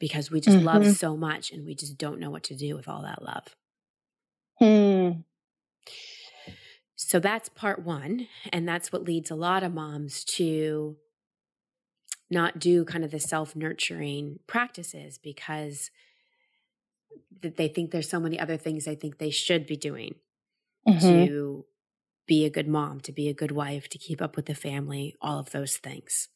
because 0.00 0.30
we 0.30 0.40
just 0.40 0.60
love 0.60 0.86
Mhm. 0.86 0.88
so 0.88 1.16
much 1.16 1.52
and 1.52 1.66
we 1.66 1.74
just 1.74 1.98
don't 1.98 2.20
know 2.20 2.30
what 2.30 2.44
to 2.44 2.56
do 2.56 2.76
with 2.76 2.88
all 2.88 3.02
that 3.02 3.22
love 3.22 3.56
Hmm. 4.58 5.22
So 6.96 7.20
that's 7.20 7.48
part 7.50 7.82
one. 7.84 8.28
And 8.52 8.66
that's 8.68 8.90
what 8.92 9.04
leads 9.04 9.30
a 9.30 9.34
lot 9.34 9.62
of 9.62 9.72
moms 9.74 10.24
to 10.36 10.96
not 12.30 12.58
do 12.58 12.84
kind 12.84 13.04
of 13.04 13.10
the 13.10 13.20
self 13.20 13.54
nurturing 13.54 14.38
practices 14.46 15.18
because 15.18 15.90
th- 17.42 17.54
they 17.56 17.68
think 17.68 17.90
there's 17.90 18.08
so 18.08 18.20
many 18.20 18.38
other 18.38 18.56
things 18.56 18.84
they 18.84 18.94
think 18.94 19.18
they 19.18 19.30
should 19.30 19.66
be 19.66 19.76
doing 19.76 20.14
Mhm. 20.86 21.26
to 21.26 21.66
be 22.26 22.44
a 22.46 22.50
good 22.50 22.68
mom, 22.68 23.00
to 23.02 23.12
be 23.12 23.28
a 23.28 23.34
good 23.34 23.52
wife, 23.52 23.88
to 23.90 23.98
keep 23.98 24.22
up 24.22 24.36
with 24.36 24.46
the 24.46 24.54
family, 24.56 25.16
all 25.22 25.38
of 25.40 25.50
those 25.52 25.78
things. 25.78 26.28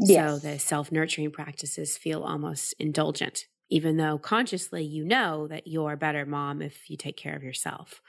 So 0.00 0.38
the 0.38 0.58
self 0.58 0.90
nurturing 0.92 1.30
practices 1.32 1.96
feel 1.98 2.22
almost 2.22 2.74
indulgent, 2.78 3.46
even 3.68 3.96
though 3.96 4.18
consciously 4.18 4.82
you 4.84 5.04
know 5.04 5.46
that 5.48 5.66
you're 5.66 5.92
a 5.92 5.96
better 5.96 6.24
mom 6.26 6.62
if 6.62 6.88
you 6.90 6.96
take 6.96 7.16
care 7.16 7.36
of 7.36 7.42
yourself. 7.42 8.00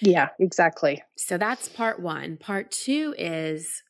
Yeah, 0.00 0.30
exactly. 0.40 1.02
So 1.16 1.36
that's 1.36 1.68
part 1.68 2.00
one. 2.00 2.36
Part 2.38 2.70
two 2.70 3.14
is 3.18 3.82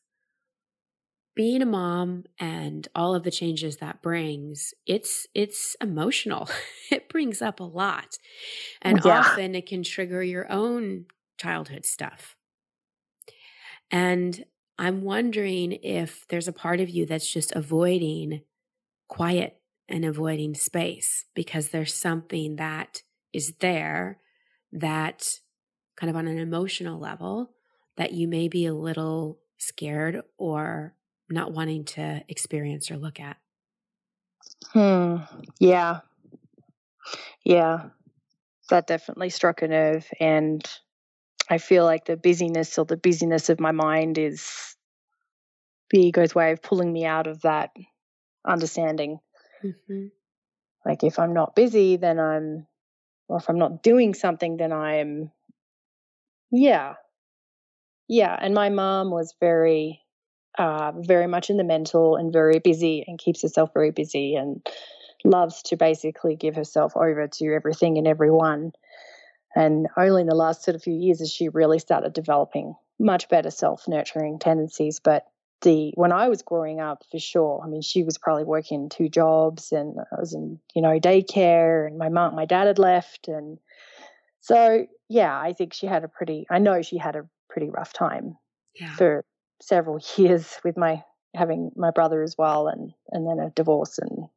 being 1.35 1.61
a 1.61 1.65
mom 1.65 2.25
and 2.39 2.87
all 2.95 3.15
of 3.15 3.23
the 3.23 3.31
changes 3.31 3.77
that 3.77 4.01
brings. 4.01 4.73
It's 4.85 5.25
it's 5.33 5.75
emotional. 5.81 6.49
it 6.91 7.07
brings 7.09 7.41
up 7.41 7.59
a 7.59 7.63
lot. 7.63 8.17
And 8.81 8.99
Yeah. 9.03 9.29
often 9.29 9.55
it 9.55 9.67
can 9.67 9.83
trigger 9.83 10.23
your 10.23 10.51
own 10.51 11.07
childhood 11.37 11.85
stuff. 11.85 12.37
And 13.91 14.45
I'm 14.79 15.01
wondering 15.01 15.73
if 15.73 16.25
there's 16.29 16.47
a 16.47 16.53
part 16.53 16.79
of 16.79 16.89
you 16.89 17.05
that's 17.05 17.29
just 17.29 17.51
avoiding 17.51 18.43
quiet 19.09 19.59
and 19.89 20.05
avoiding 20.05 20.55
space 20.55 21.25
because 21.35 21.69
there's 21.69 21.93
something 21.93 22.55
that 22.55 23.03
is 23.33 23.55
there 23.59 24.19
that 24.71 25.27
kind 25.97 26.09
of 26.09 26.15
on 26.15 26.27
an 26.27 26.39
emotional 26.39 26.97
level 26.97 27.51
that 27.97 28.13
you 28.13 28.25
may 28.25 28.47
be 28.47 28.65
a 28.65 28.73
little 28.73 29.39
scared 29.57 30.21
or 30.37 30.95
not 31.29 31.51
wanting 31.51 31.83
to 31.83 32.23
experience 32.29 32.89
or 32.89 32.95
look 32.95 33.19
at. 33.19 33.35
Hmm. 34.71 35.17
Yeah. 35.59 35.99
Yeah. 37.43 37.89
That 38.69 38.87
definitely 38.87 39.29
struck 39.29 39.61
a 39.61 39.67
nerve. 39.67 40.07
And 40.21 40.63
I 41.49 41.57
feel 41.57 41.83
like 41.83 42.05
the 42.05 42.17
busyness 42.17 42.77
or 42.77 42.85
the 42.85 42.97
busyness 42.97 43.49
of 43.49 43.59
my 43.59 43.71
mind 43.71 44.17
is 44.17 44.75
the 45.89 45.99
ego's 45.99 46.35
way 46.35 46.51
of 46.51 46.61
pulling 46.61 46.93
me 46.93 47.05
out 47.05 47.25
of 47.25 47.41
that 47.41 47.71
understanding. 48.47 49.19
Mm-hmm. 49.63 50.07
Like 50.85 51.03
if 51.03 51.17
I'm 51.17 51.33
not 51.33 51.55
busy, 51.55 51.97
then 51.97 52.19
I'm, 52.19 52.67
or 53.27 53.37
if 53.37 53.49
I'm 53.49 53.57
not 53.57 53.81
doing 53.81 54.13
something, 54.13 54.57
then 54.57 54.71
I'm, 54.71 55.31
yeah. 56.51 56.93
Yeah. 58.07 58.37
And 58.39 58.53
my 58.53 58.69
mom 58.69 59.11
was 59.11 59.33
very, 59.39 60.01
uh, 60.57 60.91
very 60.95 61.27
much 61.27 61.49
in 61.49 61.57
the 61.57 61.63
mental 61.63 62.15
and 62.15 62.31
very 62.31 62.59
busy 62.59 63.03
and 63.07 63.17
keeps 63.19 63.41
herself 63.41 63.71
very 63.73 63.91
busy 63.91 64.35
and 64.35 64.65
loves 65.23 65.63
to 65.63 65.75
basically 65.75 66.35
give 66.35 66.55
herself 66.55 66.93
over 66.95 67.27
to 67.27 67.53
everything 67.53 67.97
and 67.97 68.07
everyone. 68.07 68.71
And 69.55 69.87
only 69.97 70.21
in 70.21 70.27
the 70.27 70.35
last 70.35 70.63
sort 70.63 70.75
of 70.75 70.83
few 70.83 70.93
years 70.93 71.19
has 71.19 71.31
she 71.31 71.49
really 71.49 71.79
started 71.79 72.13
developing 72.13 72.75
much 72.99 73.29
better 73.29 73.49
self 73.49 73.87
nurturing 73.87 74.39
tendencies. 74.39 74.99
But 74.99 75.25
the 75.61 75.91
when 75.95 76.11
I 76.11 76.29
was 76.29 76.41
growing 76.41 76.79
up, 76.79 77.03
for 77.11 77.19
sure, 77.19 77.61
I 77.63 77.67
mean, 77.67 77.81
she 77.81 78.03
was 78.03 78.17
probably 78.17 78.43
working 78.45 78.89
two 78.89 79.09
jobs, 79.09 79.71
and 79.71 79.97
I 79.99 80.19
was 80.19 80.33
in 80.33 80.59
you 80.75 80.81
know 80.81 80.99
daycare, 80.99 81.87
and 81.87 81.97
my 81.97 82.09
mom, 82.09 82.35
my 82.35 82.45
dad 82.45 82.67
had 82.67 82.79
left, 82.79 83.27
and 83.27 83.57
so 84.41 84.85
yeah, 85.09 85.37
I 85.37 85.53
think 85.53 85.73
she 85.73 85.87
had 85.87 86.03
a 86.03 86.07
pretty. 86.07 86.45
I 86.49 86.59
know 86.59 86.81
she 86.81 86.97
had 86.97 87.15
a 87.15 87.27
pretty 87.49 87.69
rough 87.69 87.91
time 87.93 88.37
Yeah. 88.79 88.93
for 88.93 89.25
several 89.61 89.99
years 90.15 90.57
with 90.63 90.77
my 90.77 91.03
having 91.35 91.71
my 91.75 91.91
brother 91.91 92.21
as 92.23 92.37
well, 92.37 92.67
and 92.67 92.93
and 93.11 93.27
then 93.27 93.45
a 93.45 93.49
divorce 93.49 93.97
and 93.97 94.27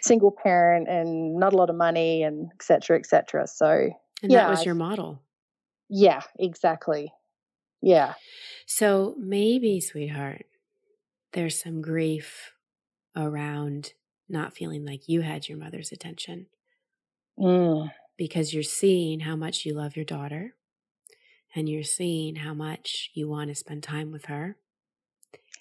single 0.00 0.30
parent 0.30 0.88
and 0.88 1.36
not 1.36 1.52
a 1.54 1.56
lot 1.56 1.70
of 1.70 1.76
money 1.76 2.22
and 2.22 2.50
et 2.52 2.62
cetera, 2.62 2.98
et 2.98 3.06
cetera. 3.06 3.46
So 3.46 3.90
And 4.24 4.32
yeah, 4.32 4.44
that 4.44 4.50
was 4.50 4.64
your 4.64 4.74
model. 4.74 5.22
yeah, 5.90 6.22
exactly. 6.38 7.12
Yeah. 7.82 8.14
So 8.66 9.14
maybe, 9.18 9.80
sweetheart, 9.80 10.46
there's 11.34 11.62
some 11.62 11.82
grief 11.82 12.52
around 13.14 13.92
not 14.28 14.56
feeling 14.56 14.86
like 14.86 15.08
you 15.08 15.20
had 15.20 15.48
your 15.48 15.58
mother's 15.58 15.92
attention 15.92 16.46
Mm, 17.38 17.90
because 18.16 18.54
you're 18.54 18.62
seeing 18.62 19.20
how 19.20 19.36
much 19.36 19.66
you 19.66 19.74
love 19.74 19.96
your 19.96 20.04
daughter 20.04 20.54
and 21.54 21.68
you're 21.68 21.82
seeing 21.82 22.36
how 22.36 22.54
much 22.54 23.10
you 23.14 23.28
want 23.28 23.48
to 23.48 23.54
spend 23.54 23.82
time 23.82 24.12
with 24.12 24.26
her 24.26 24.56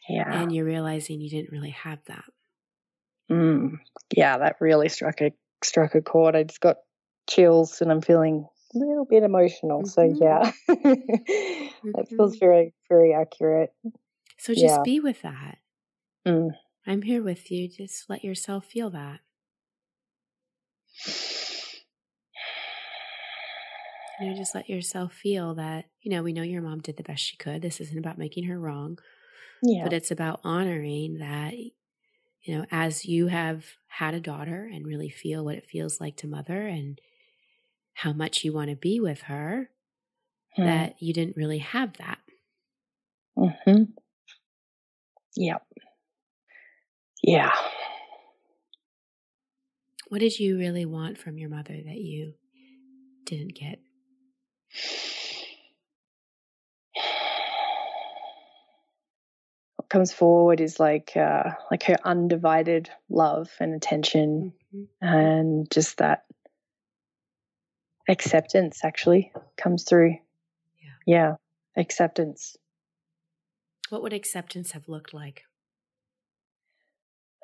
yeah. 0.08 0.42
and 0.42 0.54
you're 0.54 0.66
realizing 0.66 1.20
you 1.20 1.30
didn't 1.30 1.52
really 1.52 1.72
have 1.72 2.00
that. 2.06 2.26
Mm, 3.32 3.80
yeah, 4.16 4.38
that 4.38 4.58
really 4.60 4.90
struck 4.90 5.22
a 5.22 5.32
struck 5.64 5.96
a 5.96 6.02
chord. 6.02 6.36
I 6.36 6.44
just 6.44 6.62
got 6.62 6.78
chills 7.28 7.82
and 7.82 7.92
I'm 7.92 8.02
feeling 8.02 8.48
little 8.74 9.06
bit 9.06 9.24
emotional. 9.24 9.86
So 9.86 10.02
Mhm. 10.02 10.18
yeah. 10.20 10.52
that 10.68 12.08
feels 12.18 12.38
very, 12.38 12.74
very 12.90 13.14
accurate. 13.14 13.74
So 14.38 14.54
just 14.54 14.76
Yeah. 14.80 14.84
be 14.84 15.00
with 15.00 15.22
that. 15.24 15.58
Mm. 16.26 16.50
I'm 16.86 17.02
here 17.02 17.22
with 17.22 17.52
you. 17.52 17.68
Just 17.68 18.10
let 18.10 18.24
yourself 18.24 18.66
feel 18.66 18.90
that. 18.92 19.20
You 24.20 24.30
know, 24.30 24.36
just 24.36 24.54
let 24.54 24.70
yourself 24.70 25.14
feel 25.14 25.56
that, 25.56 25.86
you 26.02 26.12
know, 26.12 26.22
we 26.22 26.34
know 26.34 26.44
your 26.44 26.62
mom 26.62 26.82
did 26.82 26.98
the 26.98 27.04
best 27.04 27.24
she 27.24 27.36
could. 27.38 27.62
This 27.62 27.82
isn't 27.82 27.98
about 27.98 28.18
making 28.18 28.44
her 28.46 28.60
wrong, 28.60 29.00
Yeah. 29.64 29.84
but 29.84 29.94
it's 29.94 30.12
about 30.12 30.42
honoring 30.44 31.20
that, 31.20 31.56
you 31.56 32.58
know, 32.58 32.66
as 32.72 33.06
you 33.06 33.28
have 33.28 33.66
had 33.88 34.14
a 34.14 34.22
daughter 34.22 34.70
and 34.72 34.86
really 34.86 35.10
feel 35.10 35.46
what 35.46 35.56
it 35.56 35.68
feels 35.68 36.02
like 36.02 36.18
to 36.18 36.28
mother 36.28 36.68
and 36.68 37.00
how 37.94 38.14
much 38.14 38.44
you 38.44 38.54
want 38.54 38.70
to 38.70 38.76
be 38.76 39.00
with 39.00 39.22
her, 39.24 39.70
Mm. 40.58 40.66
that 40.66 41.02
you 41.02 41.14
didn't 41.14 41.36
really 41.38 41.60
have 41.60 41.94
that. 41.98 42.20
hmm 43.36 43.84
Yep. 45.36 45.66
Yeah. 47.24 47.52
What 50.10 50.20
did 50.20 50.40
you 50.40 50.58
really 50.60 50.86
want 50.86 51.18
from 51.18 51.38
your 51.40 51.50
mother 51.50 51.74
that 51.76 51.98
you 51.98 52.36
didn't 53.26 53.56
get? 53.56 53.80
What 59.78 59.90
comes 59.90 60.14
forward 60.14 60.62
is 60.62 60.80
like 60.80 61.16
uh, 61.16 61.52
like 61.72 61.84
her 61.84 61.98
undivided 62.04 62.90
love 63.10 63.50
and 63.60 63.74
attention, 63.74 64.54
Mhm. 64.74 64.88
and 65.02 65.72
just 65.72 65.98
that 65.98 66.26
acceptance 68.08 68.84
actually 68.84 69.32
comes 69.58 69.84
through. 69.84 70.18
Yeah. 70.82 70.90
Yeah, 71.06 71.36
acceptance. 71.78 72.56
What 73.90 74.02
would 74.04 74.14
acceptance 74.14 74.72
have 74.72 74.88
looked 74.88 75.14
like? 75.14 75.44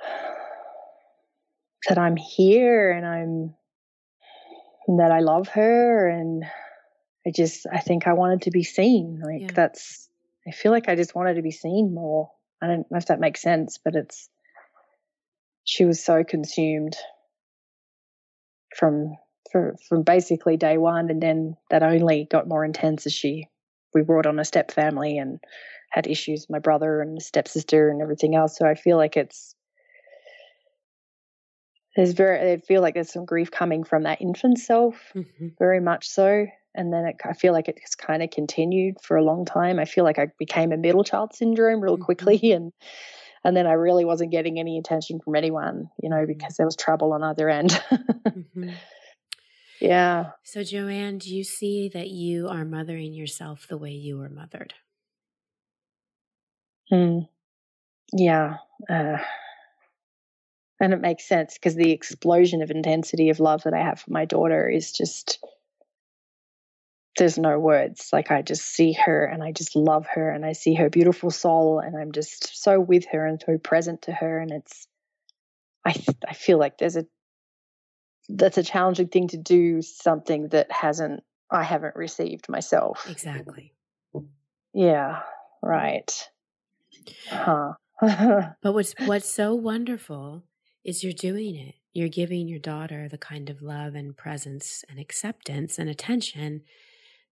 That 1.87 1.97
I'm 1.97 2.17
here 2.17 2.91
and 2.91 3.05
I'm 3.05 3.55
and 4.87 4.99
that 4.99 5.11
I 5.11 5.21
love 5.21 5.47
her 5.49 6.09
and 6.09 6.43
I 7.25 7.31
just 7.33 7.65
I 7.71 7.79
think 7.79 8.05
I 8.05 8.13
wanted 8.13 8.41
to 8.43 8.51
be 8.51 8.63
seen. 8.63 9.21
Like 9.23 9.41
Yeah. 9.41 9.51
that's 9.53 10.09
I 10.45 10.51
feel 10.51 10.71
like 10.71 10.89
I 10.89 10.95
just 10.95 11.15
wanted 11.15 11.35
to 11.35 11.41
be 11.41 11.51
seen 11.51 11.93
more. 11.93 12.31
I 12.61 12.67
don't 12.67 12.91
know 12.91 12.97
if 12.97 13.05
that 13.05 13.19
makes 13.19 13.41
sense, 13.41 13.79
but 13.83 13.95
it's 13.95 14.29
she 15.63 15.85
was 15.85 16.03
so 16.03 16.23
consumed 16.23 16.97
from 18.75 19.15
for, 19.51 19.75
from 19.87 20.03
basically 20.03 20.57
day 20.57 20.77
one 20.77 21.09
and 21.09 21.21
then 21.21 21.55
that 21.69 21.83
only 21.83 22.27
got 22.29 22.47
more 22.47 22.63
intense 22.63 23.05
as 23.05 23.13
she 23.13 23.47
we 23.93 24.01
brought 24.01 24.25
on 24.25 24.39
a 24.39 24.45
step 24.45 24.71
family 24.71 25.17
and 25.17 25.39
had 25.89 26.07
issues 26.07 26.41
with 26.41 26.49
my 26.51 26.59
brother 26.59 27.01
and 27.01 27.21
stepsister 27.21 27.89
and 27.89 28.01
everything 28.01 28.35
else. 28.35 28.57
So 28.57 28.65
I 28.65 28.75
feel 28.75 28.97
like 28.97 29.17
it's 29.17 29.55
there's 31.95 32.11
very 32.11 32.53
I 32.53 32.57
feel 32.57 32.81
like 32.81 32.93
there's 32.93 33.11
some 33.11 33.25
grief 33.25 33.51
coming 33.51 33.83
from 33.83 34.03
that 34.03 34.21
infant 34.21 34.59
self, 34.59 34.95
mm-hmm. 35.15 35.47
very 35.57 35.79
much 35.79 36.07
so. 36.07 36.45
And 36.75 36.93
then 36.93 37.05
it, 37.05 37.15
I 37.25 37.33
feel 37.33 37.51
like 37.51 37.67
it's 37.67 37.95
kind 37.95 38.21
of 38.21 38.29
continued 38.29 39.01
for 39.01 39.17
a 39.17 39.23
long 39.23 39.43
time. 39.43 39.79
I 39.79 39.85
feel 39.85 40.03
like 40.03 40.19
I 40.19 40.27
became 40.37 40.71
a 40.71 40.77
middle 40.77 41.03
child 41.03 41.33
syndrome 41.33 41.81
real 41.81 41.95
mm-hmm. 41.95 42.03
quickly, 42.03 42.39
and 42.51 42.71
and 43.43 43.57
then 43.57 43.65
I 43.65 43.73
really 43.73 44.05
wasn't 44.05 44.31
getting 44.31 44.59
any 44.59 44.77
attention 44.77 45.19
from 45.19 45.35
anyone, 45.35 45.89
you 46.01 46.09
know, 46.09 46.17
mm-hmm. 46.17 46.27
because 46.27 46.57
there 46.57 46.65
was 46.65 46.75
trouble 46.75 47.13
on 47.13 47.23
either 47.23 47.49
end. 47.49 47.71
mm-hmm. 47.91 48.69
Yeah. 49.79 50.31
So, 50.43 50.63
Joanne, 50.63 51.19
do 51.19 51.33
you 51.33 51.43
see 51.43 51.89
that 51.89 52.09
you 52.09 52.47
are 52.49 52.65
mothering 52.65 53.13
yourself 53.13 53.67
the 53.67 53.77
way 53.77 53.91
you 53.91 54.17
were 54.17 54.29
mothered? 54.29 54.73
Hmm. 56.89 57.19
Yeah. 58.13 58.57
Uh, 58.89 59.17
and 60.79 60.93
it 60.93 61.01
makes 61.01 61.27
sense 61.27 61.55
because 61.55 61.75
the 61.75 61.91
explosion 61.91 62.61
of 62.61 62.71
intensity 62.71 63.29
of 63.29 63.39
love 63.39 63.63
that 63.63 63.73
I 63.73 63.79
have 63.83 63.99
for 64.01 64.11
my 64.11 64.25
daughter 64.25 64.69
is 64.69 64.91
just 64.91 65.43
there's 67.17 67.37
no 67.37 67.59
words. 67.59 68.09
Like 68.13 68.31
I 68.31 68.41
just 68.41 68.65
see 68.65 68.93
her 68.93 69.25
and 69.25 69.43
I 69.43 69.51
just 69.51 69.75
love 69.75 70.07
her 70.07 70.29
and 70.29 70.45
I 70.45 70.53
see 70.53 70.75
her 70.75 70.89
beautiful 70.89 71.31
soul 71.31 71.79
and 71.79 71.97
I'm 71.97 72.11
just 72.11 72.61
so 72.61 72.79
with 72.79 73.05
her 73.11 73.25
and 73.25 73.41
so 73.45 73.57
present 73.57 74.03
to 74.03 74.13
her 74.13 74.39
and 74.39 74.51
it's 74.51 74.87
I 75.85 75.95
I 76.27 76.33
feel 76.33 76.57
like 76.57 76.77
there's 76.77 76.95
a 76.97 77.05
that's 78.29 78.57
a 78.57 78.63
challenging 78.63 79.07
thing 79.07 79.27
to 79.29 79.37
do 79.37 79.81
something 79.81 80.49
that 80.49 80.71
hasn't 80.71 81.23
I 81.51 81.63
haven't 81.63 81.95
received 81.95 82.47
myself. 82.47 83.07
Exactly. 83.09 83.73
Yeah, 84.73 85.21
right. 85.63 86.11
Huh. 87.27 87.73
but 88.01 88.73
what's 88.73 88.93
what's 89.05 89.29
so 89.29 89.55
wonderful 89.55 90.43
is 90.85 91.03
you're 91.03 91.11
doing 91.11 91.55
it. 91.55 91.75
You're 91.91 92.07
giving 92.07 92.47
your 92.47 92.59
daughter 92.59 93.09
the 93.09 93.17
kind 93.17 93.49
of 93.49 93.61
love 93.63 93.95
and 93.95 94.15
presence 94.15 94.85
and 94.87 94.99
acceptance 94.99 95.79
and 95.79 95.89
attention 95.89 96.61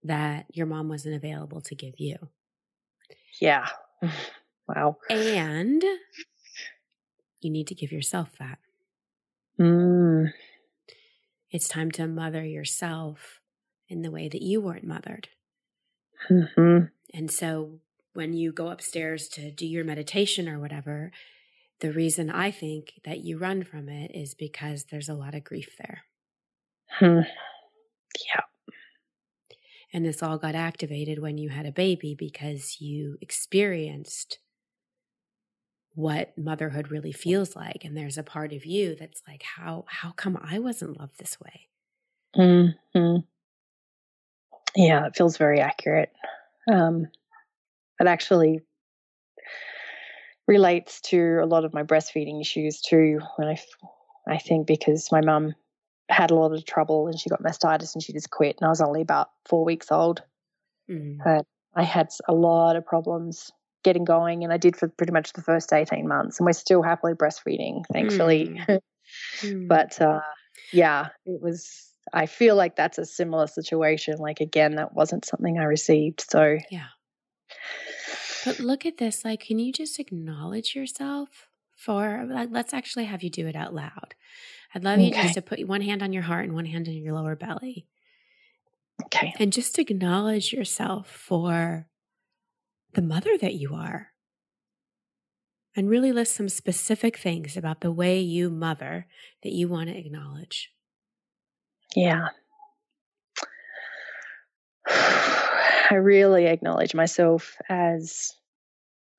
that 0.02 0.46
your 0.52 0.66
mom 0.66 0.88
wasn't 0.88 1.14
available 1.14 1.60
to 1.62 1.74
give 1.74 1.94
you. 1.98 2.16
Yeah. 3.40 3.66
Wow. 4.68 4.98
And 5.08 5.82
you 7.40 7.50
need 7.50 7.68
to 7.68 7.74
give 7.74 7.90
yourself 7.90 8.28
that. 8.38 8.58
Mm. 9.58 10.30
It's 11.50 11.68
time 11.68 11.90
to 11.92 12.06
mother 12.06 12.44
yourself 12.44 13.40
in 13.88 14.02
the 14.02 14.10
way 14.10 14.28
that 14.28 14.42
you 14.42 14.60
weren't 14.60 14.86
mothered. 14.86 15.28
Mm-hmm. 16.30 16.86
And 17.14 17.30
so 17.30 17.80
when 18.12 18.32
you 18.32 18.52
go 18.52 18.68
upstairs 18.68 19.28
to 19.28 19.50
do 19.50 19.66
your 19.66 19.84
meditation 19.84 20.48
or 20.48 20.58
whatever, 20.58 21.12
the 21.80 21.92
reason 21.92 22.30
I 22.30 22.50
think 22.50 22.94
that 23.04 23.20
you 23.20 23.38
run 23.38 23.64
from 23.64 23.88
it 23.88 24.10
is 24.14 24.34
because 24.34 24.86
there's 24.90 25.08
a 25.08 25.14
lot 25.14 25.34
of 25.34 25.44
grief 25.44 25.76
there. 25.78 26.02
Hmm. 26.98 27.20
Yeah. 28.26 28.42
And 29.92 30.04
this 30.04 30.22
all 30.22 30.38
got 30.38 30.54
activated 30.54 31.20
when 31.20 31.38
you 31.38 31.48
had 31.48 31.64
a 31.64 31.72
baby 31.72 32.14
because 32.18 32.80
you 32.80 33.16
experienced 33.20 34.38
what 35.98 36.32
motherhood 36.38 36.92
really 36.92 37.10
feels 37.10 37.56
like 37.56 37.84
and 37.84 37.96
there's 37.96 38.16
a 38.16 38.22
part 38.22 38.52
of 38.52 38.64
you 38.64 38.94
that's 38.94 39.20
like 39.26 39.42
how 39.42 39.84
how 39.88 40.12
come 40.12 40.38
I 40.40 40.60
wasn't 40.60 40.96
loved 40.96 41.18
this 41.18 41.36
way? 41.40 41.66
hmm 42.36 43.16
Yeah, 44.76 45.06
it 45.06 45.16
feels 45.16 45.36
very 45.36 45.58
accurate. 45.58 46.12
Um 46.70 47.08
it 47.98 48.06
actually 48.06 48.60
relates 50.46 51.00
to 51.00 51.40
a 51.42 51.46
lot 51.46 51.64
of 51.64 51.74
my 51.74 51.82
breastfeeding 51.82 52.40
issues 52.40 52.80
too 52.80 53.18
when 53.34 53.48
I 53.48 53.58
I 54.28 54.38
think 54.38 54.68
because 54.68 55.10
my 55.10 55.20
mum 55.20 55.52
had 56.08 56.30
a 56.30 56.36
lot 56.36 56.52
of 56.52 56.64
trouble 56.64 57.08
and 57.08 57.18
she 57.18 57.28
got 57.28 57.42
mastitis 57.42 57.94
and 57.94 58.04
she 58.04 58.12
just 58.12 58.30
quit. 58.30 58.58
And 58.60 58.66
I 58.66 58.70
was 58.70 58.80
only 58.80 59.00
about 59.02 59.30
four 59.48 59.64
weeks 59.64 59.90
old. 59.90 60.22
Mm. 60.88 61.42
I 61.74 61.82
had 61.82 62.10
a 62.28 62.32
lot 62.32 62.76
of 62.76 62.86
problems 62.86 63.50
getting 63.84 64.04
going, 64.04 64.44
and 64.44 64.52
I 64.52 64.56
did 64.56 64.76
for 64.76 64.88
pretty 64.88 65.12
much 65.12 65.32
the 65.32 65.42
first 65.42 65.72
18 65.72 66.06
months. 66.06 66.38
And 66.38 66.46
we're 66.46 66.52
still 66.52 66.82
happily 66.82 67.14
breastfeeding, 67.14 67.84
thankfully. 67.92 68.60
Mm. 68.68 68.80
mm. 69.40 69.68
but 69.68 70.00
uh, 70.00 70.20
yeah, 70.72 71.08
it 71.26 71.40
was. 71.40 71.84
I 72.12 72.26
feel 72.26 72.56
like 72.56 72.74
that's 72.74 72.96
a 72.96 73.04
similar 73.04 73.46
situation. 73.46 74.16
Like, 74.18 74.40
again, 74.40 74.76
that 74.76 74.94
wasn't 74.94 75.26
something 75.26 75.58
I 75.58 75.64
received. 75.64 76.24
So, 76.30 76.56
yeah. 76.70 76.86
But 78.46 78.60
look 78.60 78.86
at 78.86 78.96
this. 78.96 79.26
Like, 79.26 79.40
can 79.40 79.58
you 79.58 79.72
just 79.72 79.98
acknowledge 79.98 80.74
yourself 80.74 81.48
for, 81.76 82.26
like, 82.28 82.48
let's 82.50 82.72
actually 82.72 83.04
have 83.04 83.22
you 83.22 83.28
do 83.28 83.46
it 83.46 83.56
out 83.56 83.74
loud. 83.74 84.14
I'd 84.74 84.84
love 84.84 84.98
okay. 84.98 85.06
you 85.06 85.12
just 85.12 85.34
to 85.34 85.42
put 85.42 85.66
one 85.66 85.80
hand 85.80 86.02
on 86.02 86.12
your 86.12 86.22
heart 86.22 86.44
and 86.44 86.54
one 86.54 86.66
hand 86.66 86.88
on 86.88 86.94
your 86.94 87.14
lower 87.14 87.36
belly. 87.36 87.86
Okay. 89.04 89.34
And 89.38 89.52
just 89.52 89.78
acknowledge 89.78 90.52
yourself 90.52 91.08
for 91.08 91.86
the 92.98 93.02
mother 93.02 93.38
that 93.40 93.54
you 93.54 93.76
are. 93.76 94.08
And 95.76 95.88
really 95.88 96.10
list 96.10 96.34
some 96.34 96.48
specific 96.48 97.16
things 97.16 97.56
about 97.56 97.80
the 97.80 97.92
way 97.92 98.18
you 98.18 98.50
mother 98.50 99.06
that 99.44 99.52
you 99.52 99.68
want 99.68 99.88
to 99.88 99.96
acknowledge. 99.96 100.72
Yeah. 101.94 102.30
I 104.88 105.94
really 105.94 106.46
acknowledge 106.46 106.92
myself 106.92 107.54
as 107.68 108.32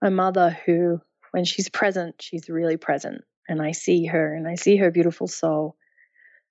a 0.02 0.12
mother 0.12 0.58
who, 0.66 1.00
when 1.32 1.46
she's 1.46 1.70
present, 1.70 2.16
she's 2.20 2.50
really 2.50 2.76
present 2.76 3.22
and 3.48 3.62
I 3.62 3.72
see 3.72 4.08
her 4.08 4.36
and 4.36 4.46
I 4.46 4.56
see 4.56 4.76
her 4.76 4.92
beautiful 4.92 5.28
soul 5.28 5.78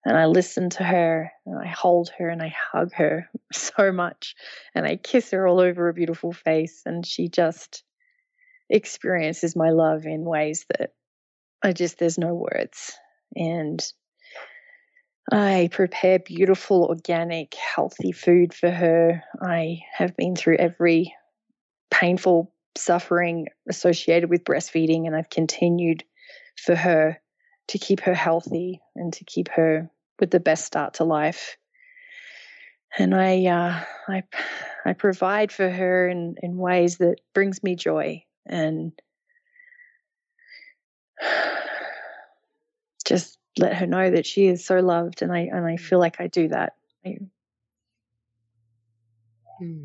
and 0.04 0.16
I 0.16 0.26
listen 0.26 0.70
to 0.70 0.84
her 0.84 1.30
and 1.46 1.58
I 1.58 1.66
hold 1.66 2.10
her 2.18 2.28
and 2.28 2.42
I 2.42 2.54
hug 2.72 2.92
her 2.94 3.28
so 3.52 3.92
much 3.92 4.34
and 4.74 4.86
I 4.86 4.96
kiss 4.96 5.30
her 5.32 5.46
all 5.46 5.60
over 5.60 5.86
her 5.86 5.92
beautiful 5.92 6.32
face 6.32 6.82
and 6.86 7.06
she 7.06 7.28
just 7.28 7.82
experiences 8.70 9.56
my 9.56 9.70
love 9.70 10.04
in 10.04 10.24
ways 10.24 10.66
that 10.76 10.92
I 11.62 11.72
just 11.72 11.98
there's 11.98 12.18
no 12.18 12.34
words. 12.34 12.92
And 13.34 13.84
I 15.30 15.68
prepare 15.70 16.18
beautiful 16.18 16.84
organic 16.84 17.54
healthy 17.54 18.12
food 18.12 18.54
for 18.54 18.70
her. 18.70 19.22
I 19.40 19.80
have 19.92 20.16
been 20.16 20.36
through 20.36 20.56
every 20.56 21.14
painful 21.90 22.52
suffering 22.76 23.48
associated 23.68 24.30
with 24.30 24.44
breastfeeding 24.44 25.06
and 25.06 25.16
I've 25.16 25.30
continued 25.30 26.04
for 26.56 26.74
her 26.74 27.20
to 27.68 27.78
keep 27.78 28.00
her 28.00 28.14
healthy 28.14 28.80
and 28.96 29.12
to 29.14 29.24
keep 29.24 29.48
her 29.50 29.90
with 30.18 30.30
the 30.30 30.40
best 30.40 30.64
start 30.64 30.94
to 30.94 31.04
life. 31.04 31.56
And 32.98 33.14
I, 33.14 33.44
uh, 33.46 33.84
I, 34.08 34.22
I 34.84 34.94
provide 34.94 35.52
for 35.52 35.68
her 35.68 36.08
in, 36.08 36.36
in 36.42 36.56
ways 36.56 36.96
that 36.98 37.20
brings 37.34 37.62
me 37.62 37.76
joy 37.76 38.24
and 38.46 38.92
just 43.06 43.38
let 43.58 43.74
her 43.74 43.86
know 43.86 44.10
that 44.10 44.26
she 44.26 44.46
is 44.46 44.64
so 44.64 44.80
loved. 44.80 45.22
And 45.22 45.32
I, 45.32 45.50
and 45.52 45.66
I 45.66 45.76
feel 45.76 45.98
like 45.98 46.20
I 46.20 46.26
do 46.28 46.48
that. 46.48 46.72
I, 47.04 47.18
hmm. 49.58 49.84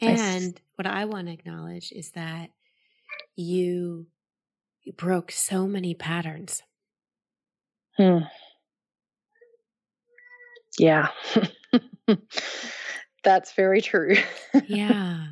And 0.00 0.54
I, 0.56 0.60
what 0.76 0.86
I 0.86 1.06
want 1.06 1.26
to 1.26 1.32
acknowledge 1.32 1.90
is 1.90 2.10
that 2.10 2.50
you 3.34 4.06
you 4.88 4.94
broke 4.94 5.30
so 5.30 5.66
many 5.68 5.94
patterns. 5.94 6.62
Hmm. 7.96 8.20
Yeah. 10.78 11.08
That's 13.24 13.52
very 13.54 13.80
true. 13.80 14.16
yeah. 14.66 15.26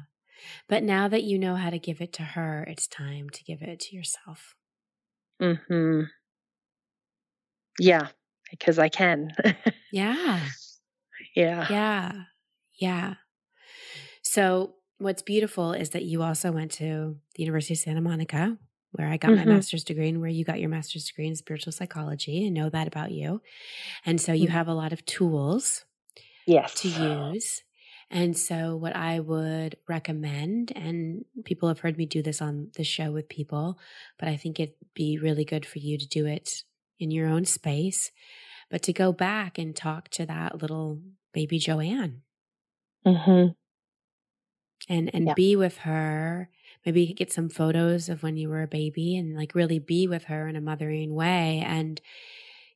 But 0.68 0.82
now 0.82 1.08
that 1.08 1.24
you 1.24 1.38
know 1.38 1.56
how 1.56 1.70
to 1.70 1.78
give 1.78 2.00
it 2.00 2.12
to 2.14 2.22
her, 2.22 2.64
it's 2.68 2.86
time 2.86 3.30
to 3.30 3.44
give 3.44 3.62
it 3.62 3.80
to 3.80 3.96
yourself. 3.96 4.54
Mhm. 5.40 6.08
Yeah, 7.78 8.08
because 8.50 8.78
I 8.78 8.88
can. 8.88 9.32
yeah. 9.92 10.40
Yeah. 11.34 11.66
Yeah. 11.70 12.12
Yeah. 12.80 13.14
So, 14.22 14.74
what's 14.98 15.22
beautiful 15.22 15.72
is 15.72 15.90
that 15.90 16.04
you 16.04 16.22
also 16.22 16.52
went 16.52 16.72
to 16.72 17.16
the 17.34 17.42
University 17.42 17.74
of 17.74 17.78
Santa 17.78 18.00
Monica, 18.00 18.58
where 18.92 19.08
I 19.08 19.16
got 19.16 19.32
mm-hmm. 19.32 19.48
my 19.48 19.54
master's 19.56 19.84
degree 19.84 20.08
and 20.08 20.20
where 20.20 20.30
you 20.30 20.44
got 20.44 20.60
your 20.60 20.70
master's 20.70 21.06
degree 21.06 21.26
in 21.26 21.36
spiritual 21.36 21.72
psychology 21.72 22.46
and 22.46 22.54
know 22.54 22.70
that 22.70 22.86
about 22.86 23.12
you. 23.12 23.42
And 24.04 24.20
so 24.20 24.32
you 24.32 24.46
mm-hmm. 24.46 24.56
have 24.56 24.68
a 24.68 24.74
lot 24.74 24.92
of 24.92 25.04
tools 25.04 25.84
yes. 26.46 26.74
to 26.80 26.88
use. 26.88 27.62
And 28.08 28.38
so, 28.38 28.76
what 28.76 28.94
I 28.94 29.18
would 29.18 29.76
recommend, 29.88 30.72
and 30.76 31.24
people 31.44 31.68
have 31.68 31.80
heard 31.80 31.98
me 31.98 32.06
do 32.06 32.22
this 32.22 32.40
on 32.40 32.70
the 32.76 32.84
show 32.84 33.10
with 33.10 33.28
people, 33.28 33.78
but 34.16 34.28
I 34.28 34.36
think 34.36 34.60
it'd 34.60 34.76
be 34.94 35.18
really 35.18 35.44
good 35.44 35.66
for 35.66 35.80
you 35.80 35.98
to 35.98 36.06
do 36.06 36.24
it 36.24 36.62
in 37.00 37.10
your 37.10 37.26
own 37.26 37.44
space, 37.44 38.12
but 38.70 38.82
to 38.82 38.92
go 38.92 39.12
back 39.12 39.58
and 39.58 39.74
talk 39.74 40.08
to 40.10 40.26
that 40.26 40.62
little 40.62 41.00
baby 41.32 41.58
Joanne. 41.58 42.22
Mm-hmm. 43.04 43.52
And, 44.88 45.10
and 45.12 45.26
yeah. 45.26 45.34
be 45.34 45.56
with 45.56 45.78
her 45.78 46.48
maybe 46.86 47.12
get 47.12 47.32
some 47.32 47.48
photos 47.48 48.08
of 48.08 48.22
when 48.22 48.36
you 48.36 48.48
were 48.48 48.62
a 48.62 48.68
baby 48.68 49.16
and 49.16 49.36
like 49.36 49.54
really 49.56 49.80
be 49.80 50.06
with 50.06 50.24
her 50.24 50.46
in 50.46 50.54
a 50.54 50.60
mothering 50.60 51.12
way. 51.12 51.62
And 51.66 52.00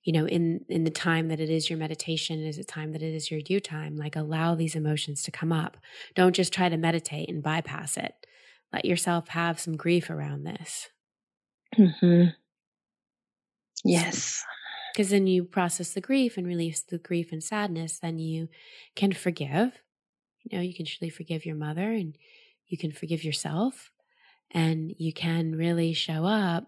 you 0.03 0.13
know 0.13 0.27
in 0.27 0.65
in 0.69 0.85
the 0.85 0.91
time 0.91 1.29
that 1.29 1.41
it 1.41 1.49
is 1.49 1.71
your 1.71 1.79
meditation 1.79 2.43
is 2.43 2.59
a 2.59 2.65
time 2.65 2.93
that 2.93 3.03
it 3.03 3.15
is 3.15 3.31
your 3.31 3.41
you 3.47 3.61
time 3.61 3.97
like 3.97 4.17
allow 4.17 4.55
these 4.55 4.75
emotions 4.75 5.23
to 5.23 5.31
come 5.31 5.53
up. 5.53 5.77
Don't 6.15 6.35
just 6.35 6.53
try 6.53 6.69
to 6.69 6.77
meditate 6.77 7.29
and 7.29 7.43
bypass 7.43 7.97
it. 7.97 8.15
Let 8.73 8.85
yourself 8.85 9.29
have 9.29 9.61
some 9.61 9.77
grief 9.77 10.11
around 10.11 10.45
this. 10.45 10.89
Mm-hmm. 11.79 12.31
yes. 13.85 14.45
because 14.93 15.11
then 15.11 15.29
you 15.29 15.45
process 15.45 15.95
the 15.95 16.01
grief 16.01 16.37
and 16.37 16.45
release 16.45 16.83
the 16.83 16.99
grief 16.99 17.31
and 17.31 17.45
sadness 17.45 18.01
then 18.01 18.19
you 18.19 18.49
can 18.97 19.13
forgive. 19.13 19.81
You 20.43 20.59
know 20.59 20.65
you 20.65 20.75
can 20.75 20.87
truly 20.87 21.11
forgive 21.11 21.47
your 21.47 21.55
mother 21.55 21.93
and 21.93 22.17
you 22.67 22.77
can 22.77 22.91
forgive 22.91 23.23
yourself 23.23 23.93
and 24.51 24.95
you 24.99 25.13
can 25.13 25.57
really 25.57 25.93
show 25.93 26.25
up 26.25 26.65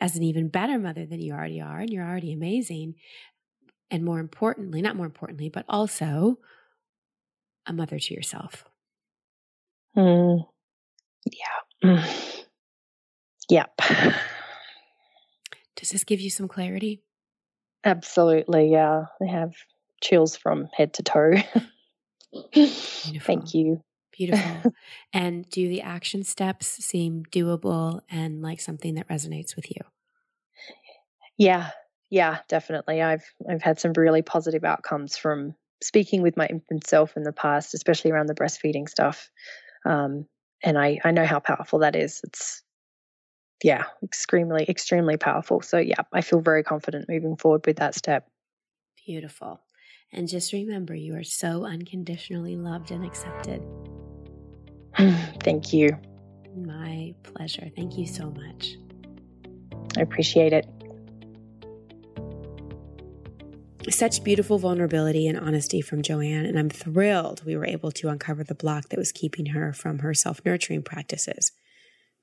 as 0.00 0.16
an 0.16 0.22
even 0.22 0.48
better 0.48 0.78
mother 0.78 1.06
than 1.06 1.20
you 1.20 1.32
already 1.32 1.60
are, 1.60 1.78
and 1.78 1.90
you're 1.90 2.06
already 2.06 2.32
amazing. 2.32 2.94
And 3.90 4.04
more 4.04 4.18
importantly, 4.18 4.82
not 4.82 4.96
more 4.96 5.06
importantly, 5.06 5.48
but 5.48 5.64
also 5.68 6.38
a 7.66 7.72
mother 7.72 7.98
to 7.98 8.14
yourself. 8.14 8.64
Mm. 9.96 10.44
Yeah. 11.30 11.96
Mm. 11.96 12.34
Yep. 13.50 13.80
Does 15.76 15.88
this 15.88 16.04
give 16.04 16.20
you 16.20 16.28
some 16.28 16.48
clarity? 16.48 17.02
Absolutely. 17.82 18.70
Yeah. 18.70 19.04
I 19.22 19.24
have 19.24 19.54
chills 20.02 20.36
from 20.36 20.68
head 20.76 20.92
to 20.94 21.02
toe. 21.02 21.32
Thank 22.54 23.54
you. 23.54 23.80
Beautiful. 24.18 24.74
and 25.12 25.48
do 25.48 25.68
the 25.68 25.80
action 25.80 26.24
steps 26.24 26.66
seem 26.66 27.22
doable 27.30 28.00
and 28.10 28.42
like 28.42 28.60
something 28.60 28.96
that 28.96 29.08
resonates 29.08 29.56
with 29.56 29.70
you? 29.70 29.80
Yeah. 31.38 31.70
Yeah, 32.10 32.38
definitely. 32.48 33.02
I've 33.02 33.24
I've 33.48 33.62
had 33.62 33.78
some 33.78 33.92
really 33.96 34.22
positive 34.22 34.64
outcomes 34.64 35.16
from 35.16 35.54
speaking 35.82 36.22
with 36.22 36.36
my 36.36 36.46
infant 36.46 36.86
self 36.86 37.16
in 37.16 37.22
the 37.22 37.32
past, 37.32 37.74
especially 37.74 38.10
around 38.10 38.26
the 38.26 38.34
breastfeeding 38.34 38.88
stuff. 38.88 39.30
Um, 39.86 40.26
and 40.64 40.76
I, 40.76 40.98
I 41.04 41.12
know 41.12 41.26
how 41.26 41.38
powerful 41.38 41.80
that 41.80 41.94
is. 41.94 42.20
It's 42.24 42.62
yeah, 43.62 43.84
extremely, 44.02 44.64
extremely 44.68 45.16
powerful. 45.16 45.60
So 45.60 45.78
yeah, 45.78 46.02
I 46.12 46.22
feel 46.22 46.40
very 46.40 46.62
confident 46.62 47.08
moving 47.08 47.36
forward 47.36 47.66
with 47.66 47.76
that 47.76 47.94
step. 47.94 48.28
Beautiful. 49.06 49.60
And 50.12 50.28
just 50.28 50.52
remember, 50.52 50.94
you 50.94 51.14
are 51.16 51.24
so 51.24 51.64
unconditionally 51.64 52.56
loved 52.56 52.90
and 52.90 53.04
accepted. 53.04 53.62
Thank 55.44 55.72
you. 55.72 55.96
My 56.56 57.14
pleasure. 57.22 57.70
Thank 57.76 57.96
you 57.96 58.06
so 58.06 58.30
much. 58.30 58.74
I 59.96 60.00
appreciate 60.00 60.52
it. 60.52 60.66
Such 63.90 64.22
beautiful 64.24 64.58
vulnerability 64.58 65.28
and 65.28 65.38
honesty 65.38 65.80
from 65.80 66.02
Joanne, 66.02 66.44
and 66.44 66.58
I'm 66.58 66.68
thrilled 66.68 67.44
we 67.44 67.56
were 67.56 67.64
able 67.64 67.90
to 67.92 68.08
uncover 68.08 68.44
the 68.44 68.54
block 68.54 68.88
that 68.88 68.98
was 68.98 69.12
keeping 69.12 69.46
her 69.46 69.72
from 69.72 70.00
her 70.00 70.12
self 70.14 70.40
nurturing 70.44 70.82
practices. 70.82 71.52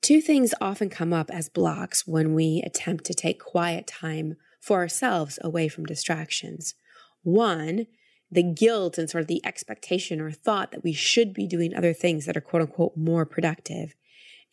Two 0.01 0.21
things 0.21 0.53
often 0.59 0.89
come 0.89 1.13
up 1.13 1.31
as 1.31 1.49
blocks 1.49 2.05
when 2.05 2.33
we 2.35 2.61
attempt 2.65 3.05
to 3.05 3.13
take 3.13 3.39
quiet 3.39 3.87
time 3.87 4.35
for 4.59 4.77
ourselves 4.79 5.39
away 5.41 5.67
from 5.69 5.85
distractions. 5.85 6.75
One 7.23 7.87
the 8.35 8.43
guilt 8.43 8.97
and 8.97 9.09
sort 9.09 9.23
of 9.23 9.27
the 9.27 9.43
expectation 9.45 10.21
or 10.21 10.31
thought 10.31 10.71
that 10.71 10.83
we 10.83 10.93
should 10.93 11.33
be 11.33 11.47
doing 11.47 11.73
other 11.73 11.93
things 11.93 12.25
that 12.25 12.37
are 12.37 12.41
quote 12.41 12.61
unquote 12.61 12.95
more 12.95 13.25
productive. 13.25 13.95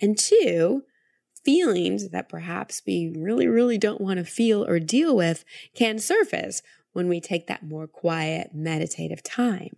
And 0.01 0.19
two, 0.19 0.83
feelings 1.45 2.11
that 2.11 2.29
perhaps 2.29 2.83
we 2.87 3.13
really, 3.17 3.47
really 3.47 3.79
don't 3.79 4.01
want 4.01 4.19
to 4.19 4.25
feel 4.25 4.65
or 4.65 4.79
deal 4.79 5.17
with 5.17 5.45
can 5.75 5.99
surface 5.99 6.63
when 6.93 7.09
we 7.09 7.21
take 7.21 7.47
that 7.47 7.65
more 7.65 7.87
quiet, 7.87 8.51
meditative 8.55 9.23
time. 9.23 9.77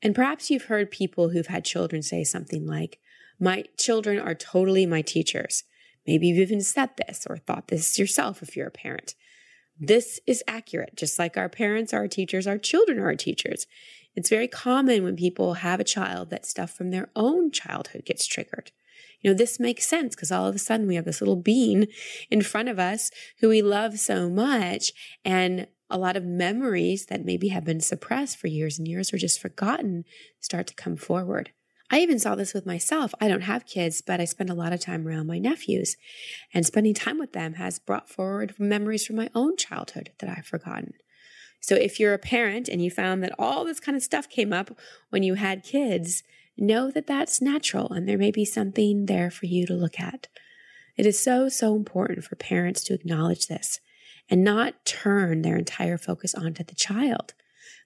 And 0.00 0.14
perhaps 0.14 0.50
you've 0.50 0.64
heard 0.64 0.90
people 0.90 1.30
who've 1.30 1.48
had 1.48 1.64
children 1.64 2.02
say 2.02 2.24
something 2.24 2.66
like, 2.66 2.98
My 3.38 3.64
children 3.76 4.18
are 4.18 4.34
totally 4.34 4.86
my 4.86 5.02
teachers. 5.02 5.64
Maybe 6.06 6.28
you've 6.28 6.38
even 6.38 6.62
said 6.62 6.90
this 6.96 7.26
or 7.28 7.36
thought 7.36 7.68
this 7.68 7.98
yourself 7.98 8.42
if 8.42 8.56
you're 8.56 8.68
a 8.68 8.70
parent. 8.70 9.14
This 9.80 10.20
is 10.26 10.42
accurate. 10.48 10.96
Just 10.96 11.18
like 11.18 11.36
our 11.36 11.48
parents 11.48 11.92
are 11.92 11.98
our 11.98 12.08
teachers, 12.08 12.46
our 12.46 12.58
children 12.58 12.98
are 12.98 13.06
our 13.06 13.14
teachers. 13.14 13.66
It's 14.16 14.28
very 14.28 14.48
common 14.48 15.04
when 15.04 15.16
people 15.16 15.54
have 15.54 15.78
a 15.78 15.84
child 15.84 16.30
that 16.30 16.46
stuff 16.46 16.72
from 16.72 16.90
their 16.90 17.10
own 17.14 17.52
childhood 17.52 18.04
gets 18.04 18.26
triggered. 18.26 18.72
You 19.20 19.30
know, 19.30 19.36
this 19.36 19.60
makes 19.60 19.86
sense 19.86 20.14
because 20.14 20.32
all 20.32 20.46
of 20.46 20.54
a 20.54 20.58
sudden 20.58 20.86
we 20.86 20.94
have 20.94 21.04
this 21.04 21.20
little 21.20 21.36
being 21.36 21.86
in 22.30 22.42
front 22.42 22.68
of 22.68 22.78
us 22.78 23.10
who 23.40 23.48
we 23.48 23.62
love 23.62 23.98
so 23.98 24.28
much 24.28 24.92
and 25.24 25.66
a 25.90 25.98
lot 25.98 26.16
of 26.16 26.24
memories 26.24 27.06
that 27.06 27.24
maybe 27.24 27.48
have 27.48 27.64
been 27.64 27.80
suppressed 27.80 28.38
for 28.38 28.46
years 28.46 28.78
and 28.78 28.86
years 28.86 29.12
or 29.12 29.18
just 29.18 29.40
forgotten 29.40 30.04
start 30.40 30.66
to 30.66 30.74
come 30.74 30.96
forward. 30.96 31.50
I 31.90 32.00
even 32.00 32.18
saw 32.18 32.34
this 32.34 32.52
with 32.52 32.66
myself. 32.66 33.14
I 33.20 33.28
don't 33.28 33.42
have 33.42 33.66
kids, 33.66 34.02
but 34.02 34.20
I 34.20 34.26
spend 34.26 34.50
a 34.50 34.54
lot 34.54 34.72
of 34.72 34.80
time 34.80 35.08
around 35.08 35.26
my 35.26 35.38
nephews, 35.38 35.96
and 36.52 36.66
spending 36.66 36.94
time 36.94 37.18
with 37.18 37.32
them 37.32 37.54
has 37.54 37.78
brought 37.78 38.10
forward 38.10 38.54
memories 38.58 39.06
from 39.06 39.16
my 39.16 39.30
own 39.34 39.56
childhood 39.56 40.10
that 40.18 40.28
I've 40.28 40.46
forgotten. 40.46 40.92
So 41.60 41.74
if 41.74 41.98
you're 41.98 42.14
a 42.14 42.18
parent 42.18 42.68
and 42.68 42.82
you 42.82 42.90
found 42.90 43.22
that 43.22 43.34
all 43.38 43.64
this 43.64 43.80
kind 43.80 43.96
of 43.96 44.02
stuff 44.02 44.28
came 44.28 44.52
up 44.52 44.76
when 45.10 45.22
you 45.22 45.34
had 45.34 45.64
kids, 45.64 46.22
know 46.56 46.90
that 46.90 47.06
that's 47.06 47.40
natural 47.40 47.92
and 47.92 48.08
there 48.08 48.18
may 48.18 48.30
be 48.30 48.44
something 48.44 49.06
there 49.06 49.30
for 49.30 49.46
you 49.46 49.66
to 49.66 49.74
look 49.74 49.98
at. 49.98 50.28
It 50.96 51.06
is 51.06 51.18
so, 51.18 51.48
so 51.48 51.74
important 51.74 52.24
for 52.24 52.36
parents 52.36 52.82
to 52.84 52.94
acknowledge 52.94 53.46
this 53.46 53.80
and 54.28 54.44
not 54.44 54.84
turn 54.84 55.42
their 55.42 55.56
entire 55.56 55.96
focus 55.96 56.34
onto 56.34 56.64
the 56.64 56.74
child. 56.74 57.34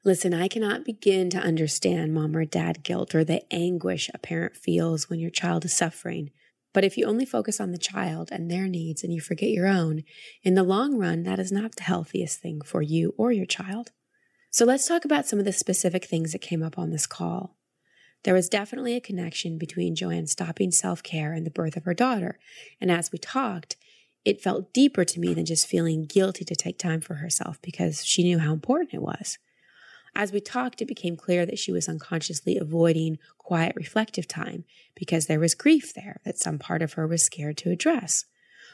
Listen, 0.04 0.34
I 0.34 0.48
cannot 0.48 0.84
begin 0.84 1.30
to 1.30 1.38
understand 1.38 2.14
mom 2.14 2.36
or 2.36 2.44
dad 2.44 2.82
guilt 2.82 3.14
or 3.14 3.24
the 3.24 3.42
anguish 3.52 4.10
a 4.12 4.18
parent 4.18 4.56
feels 4.56 5.08
when 5.08 5.20
your 5.20 5.30
child 5.30 5.64
is 5.64 5.72
suffering. 5.72 6.30
But 6.72 6.84
if 6.84 6.96
you 6.96 7.06
only 7.06 7.26
focus 7.26 7.60
on 7.60 7.70
the 7.70 7.78
child 7.78 8.30
and 8.32 8.50
their 8.50 8.66
needs 8.66 9.04
and 9.04 9.12
you 9.12 9.20
forget 9.20 9.50
your 9.50 9.66
own, 9.66 10.04
in 10.42 10.54
the 10.54 10.62
long 10.62 10.96
run, 10.96 11.22
that 11.24 11.38
is 11.38 11.52
not 11.52 11.76
the 11.76 11.82
healthiest 11.82 12.40
thing 12.40 12.62
for 12.62 12.82
you 12.82 13.14
or 13.16 13.30
your 13.30 13.46
child. 13.46 13.92
So 14.50 14.64
let's 14.64 14.86
talk 14.86 15.04
about 15.04 15.26
some 15.26 15.38
of 15.38 15.44
the 15.44 15.52
specific 15.52 16.04
things 16.04 16.32
that 16.32 16.40
came 16.40 16.62
up 16.62 16.78
on 16.78 16.90
this 16.90 17.06
call. 17.06 17.56
There 18.24 18.34
was 18.34 18.48
definitely 18.48 18.94
a 18.94 19.00
connection 19.00 19.58
between 19.58 19.96
Joanne 19.96 20.26
stopping 20.26 20.70
self 20.70 21.02
care 21.02 21.32
and 21.32 21.44
the 21.44 21.50
birth 21.50 21.76
of 21.76 21.84
her 21.84 21.94
daughter. 21.94 22.38
And 22.80 22.90
as 22.90 23.10
we 23.10 23.18
talked, 23.18 23.76
it 24.24 24.40
felt 24.40 24.72
deeper 24.72 25.04
to 25.04 25.20
me 25.20 25.34
than 25.34 25.44
just 25.44 25.66
feeling 25.66 26.04
guilty 26.04 26.44
to 26.44 26.54
take 26.54 26.78
time 26.78 27.00
for 27.00 27.14
herself 27.14 27.60
because 27.62 28.04
she 28.04 28.22
knew 28.22 28.38
how 28.38 28.52
important 28.52 28.94
it 28.94 29.02
was. 29.02 29.38
As 30.14 30.32
we 30.32 30.40
talked, 30.40 30.82
it 30.82 30.88
became 30.88 31.16
clear 31.16 31.46
that 31.46 31.58
she 31.58 31.72
was 31.72 31.88
unconsciously 31.88 32.58
avoiding 32.58 33.18
quiet, 33.38 33.74
reflective 33.76 34.28
time 34.28 34.64
because 34.94 35.26
there 35.26 35.40
was 35.40 35.54
grief 35.54 35.94
there 35.94 36.20
that 36.24 36.38
some 36.38 36.58
part 36.58 36.82
of 36.82 36.94
her 36.94 37.06
was 37.06 37.24
scared 37.24 37.56
to 37.58 37.70
address. 37.70 38.26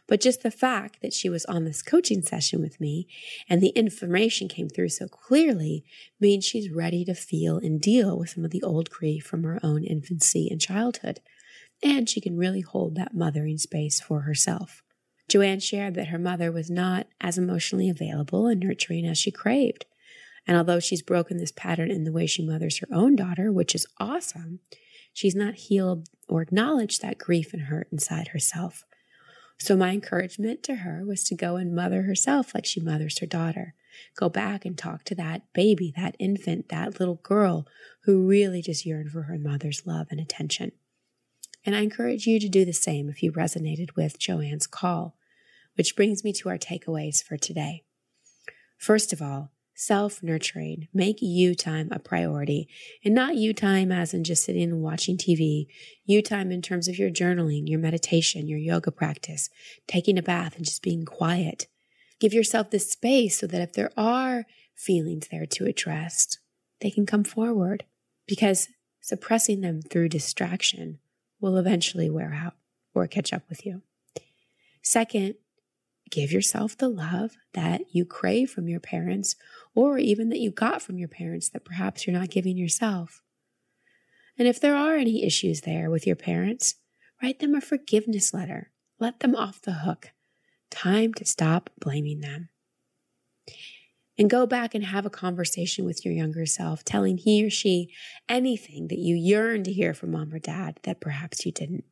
But 0.09 0.21
just 0.21 0.43
the 0.43 0.51
fact 0.51 1.03
that 1.03 1.13
she 1.13 1.29
was 1.29 1.45
on 1.45 1.65
this 1.65 1.83
coaching 1.83 2.23
session 2.23 2.61
with 2.61 2.81
me 2.81 3.07
and 3.49 3.61
the 3.61 3.69
information 3.69 4.49
came 4.49 4.69
through 4.69 4.89
so 4.89 5.07
clearly 5.07 5.85
means 6.19 6.45
she's 6.45 6.71
ready 6.71 7.05
to 7.05 7.15
feel 7.15 7.59
and 7.59 7.81
deal 7.81 8.19
with 8.19 8.31
some 8.31 8.45
of 8.45 8.51
the 8.51 8.63
old 8.63 8.91
grief 8.91 9.25
from 9.25 9.45
her 9.45 9.61
own 9.63 9.85
infancy 9.85 10.49
and 10.51 10.61
childhood. 10.61 11.21
And 11.83 12.09
she 12.09 12.21
can 12.21 12.37
really 12.37 12.63
hold 12.63 12.97
that 12.97 13.15
mothering 13.15 13.59
space 13.59 14.01
for 14.01 14.23
herself. 14.23 14.83
Joanne 15.29 15.61
shared 15.61 15.95
that 15.95 16.09
her 16.09 16.19
mother 16.19 16.51
was 16.51 16.71
not 16.71 17.07
as 17.21 17.37
emotionally 17.37 17.91
available 17.91 18.47
and 18.47 18.61
nurturing 18.61 19.07
as 19.07 19.19
she 19.19 19.31
craved. 19.31 19.85
And 20.49 20.57
although 20.57 20.81
she's 20.81 21.03
broken 21.03 21.37
this 21.37 21.53
pattern 21.53 21.91
in 21.91 22.05
the 22.05 22.13
way 22.13 22.27
she 22.27 22.45
mothers 22.45 22.79
her 22.79 22.89
own 22.91 23.15
daughter, 23.15 23.53
which 23.53 23.75
is 23.75 23.87
awesome, 24.01 24.61
she's 25.13 25.35
not 25.35 25.55
healed 25.55 26.09
or 26.27 26.41
acknowledged 26.41 27.03
that 27.03 27.19
grief 27.19 27.53
and 27.53 27.65
hurt 27.65 27.89
inside 27.93 28.29
herself. 28.29 28.85
So, 29.61 29.77
my 29.77 29.91
encouragement 29.91 30.63
to 30.65 30.77
her 30.77 31.05
was 31.05 31.23
to 31.25 31.35
go 31.35 31.57
and 31.57 31.75
mother 31.75 32.03
herself 32.03 32.55
like 32.55 32.65
she 32.65 32.81
mothers 32.81 33.19
her 33.19 33.27
daughter. 33.27 33.75
Go 34.17 34.29
back 34.29 34.65
and 34.65 34.79
talk 34.79 35.05
to 35.05 35.15
that 35.17 35.43
baby, 35.53 35.93
that 35.97 36.17
infant, 36.19 36.69
that 36.71 36.99
little 36.99 37.17
girl 37.17 37.67
who 38.05 38.27
really 38.27 38.63
just 38.63 38.87
yearned 38.87 39.11
for 39.11 39.23
her 39.23 39.39
mother's 39.39 39.87
love 39.87 40.07
and 40.11 40.21
attention. 40.21 40.73
And 41.67 41.75
I 41.77 41.81
encourage 41.81 42.27
you 42.27 42.41
to 42.41 42.49
do 42.49 42.65
the 42.65 42.73
same 42.73 43.11
if 43.11 43.23
you 43.23 43.33
resonated 43.33 43.97
with 43.97 44.19
Joanne's 44.19 44.67
call, 44.67 45.17
which 45.75 45.97
brings 45.97 46.25
me 46.25 46.33
to 46.35 46.49
our 46.49 46.59
takeaways 46.59 47.23
for 47.23 47.37
today. 47.37 47.83
First 48.79 49.13
of 49.13 49.21
all, 49.21 49.51
self 49.79 50.25
nurturing. 50.25 50.89
Make 50.93 51.23
you 51.23 51.55
time 51.55 51.89
a 51.93 52.01
priority 52.01 52.69
and 53.05 53.15
not 53.15 53.37
you 53.37 53.55
time 53.55 53.93
as 53.93 54.13
in 54.13 54.25
just 54.25 54.45
sitting 54.45 54.65
and 54.65 54.83
watching 54.83 55.17
TV. 55.17 55.69
You 56.05 56.21
time 56.21 56.51
in 56.51 56.63
terms 56.63 56.89
of 56.89 56.99
your 56.99 57.11
journaling, 57.11 57.69
your 57.69 57.79
meditation, 57.79 58.49
your 58.49 58.59
yoga 58.59 58.91
practice, 58.91 59.49
taking 59.87 60.19
a 60.19 60.23
bath 60.23 60.57
and 60.57 60.65
just 60.65 60.83
being 60.83 61.05
quiet. 61.05 61.69
Give 62.19 62.35
yourself 62.35 62.71
the 62.71 62.81
space 62.81 63.39
so 63.39 63.47
that 63.47 63.61
if 63.61 63.73
there 63.75 63.93
are 63.97 64.47
feelings 64.75 65.29
there 65.29 65.47
to 65.47 65.67
address, 65.67 66.39
they 66.81 66.91
can 66.91 67.07
come 67.07 67.23
forward 67.23 67.85
because 68.27 68.69
suppressing 69.01 69.61
them 69.61 69.81
through 69.81 70.09
distraction 70.09 70.99
will 71.41 71.57
eventually 71.57 72.11
wear 72.11 72.35
out 72.35 72.55
or 72.95 73.07
catch 73.07 73.33
up 73.33 73.43
with 73.49 73.65
you. 73.65 73.83
Second, 74.83 75.37
give 76.11 76.33
yourself 76.33 76.77
the 76.77 76.89
love 76.89 77.37
that 77.55 77.83
you 77.93 78.05
crave 78.05 78.51
from 78.51 78.69
your 78.69 78.81
parents 78.81 79.37
or 79.75 79.99
even 79.99 80.29
that 80.29 80.41
you 80.41 80.51
got 80.51 80.83
from 80.83 80.99
your 80.99 81.09
parents 81.09 81.49
that 81.51 81.65
perhaps 81.65 82.07
you're 82.07 82.19
not 82.19 82.31
giving 82.31 82.57
yourself. 82.57 83.23
And 84.39 84.47
if 84.47 84.61
there 84.61 84.77
are 84.77 84.97
any 84.97 85.25
issues 85.25 85.63
there 85.63 85.91
with 85.91 86.07
your 86.07 86.17
parents, 86.17 86.77
write 87.23 87.41
them 87.41 87.55
a 87.55 87.61
forgiveness 87.61 88.33
letter. 88.33 88.71
Let 89.01 89.21
them 89.21 89.35
off 89.35 89.61
the 89.61 89.73
hook. 89.73 90.13
Time 90.71 91.15
to 91.15 91.25
stop 91.25 91.71
blaming 91.79 92.21
them. 92.21 92.49
And 94.17 94.29
go 94.29 94.47
back 94.47 94.75
and 94.75 94.85
have 94.85 95.07
a 95.07 95.11
conversation 95.11 95.85
with 95.85 96.05
your 96.05 96.13
younger 96.13 96.45
self, 96.45 96.85
telling 96.85 97.19
he 97.19 97.45
or 97.45 97.51
she 97.51 97.91
anything 98.29 98.89
that 98.89 98.99
you 98.99 99.15
yearn 99.15 99.63
to 99.65 99.73
hear 99.73 99.95
from 99.95 100.11
mom 100.11 100.33
or 100.35 100.41
dad 100.41 100.81
that 100.83 101.01
perhaps 101.01 101.47
you 101.47 101.53
didn't. 101.53 101.85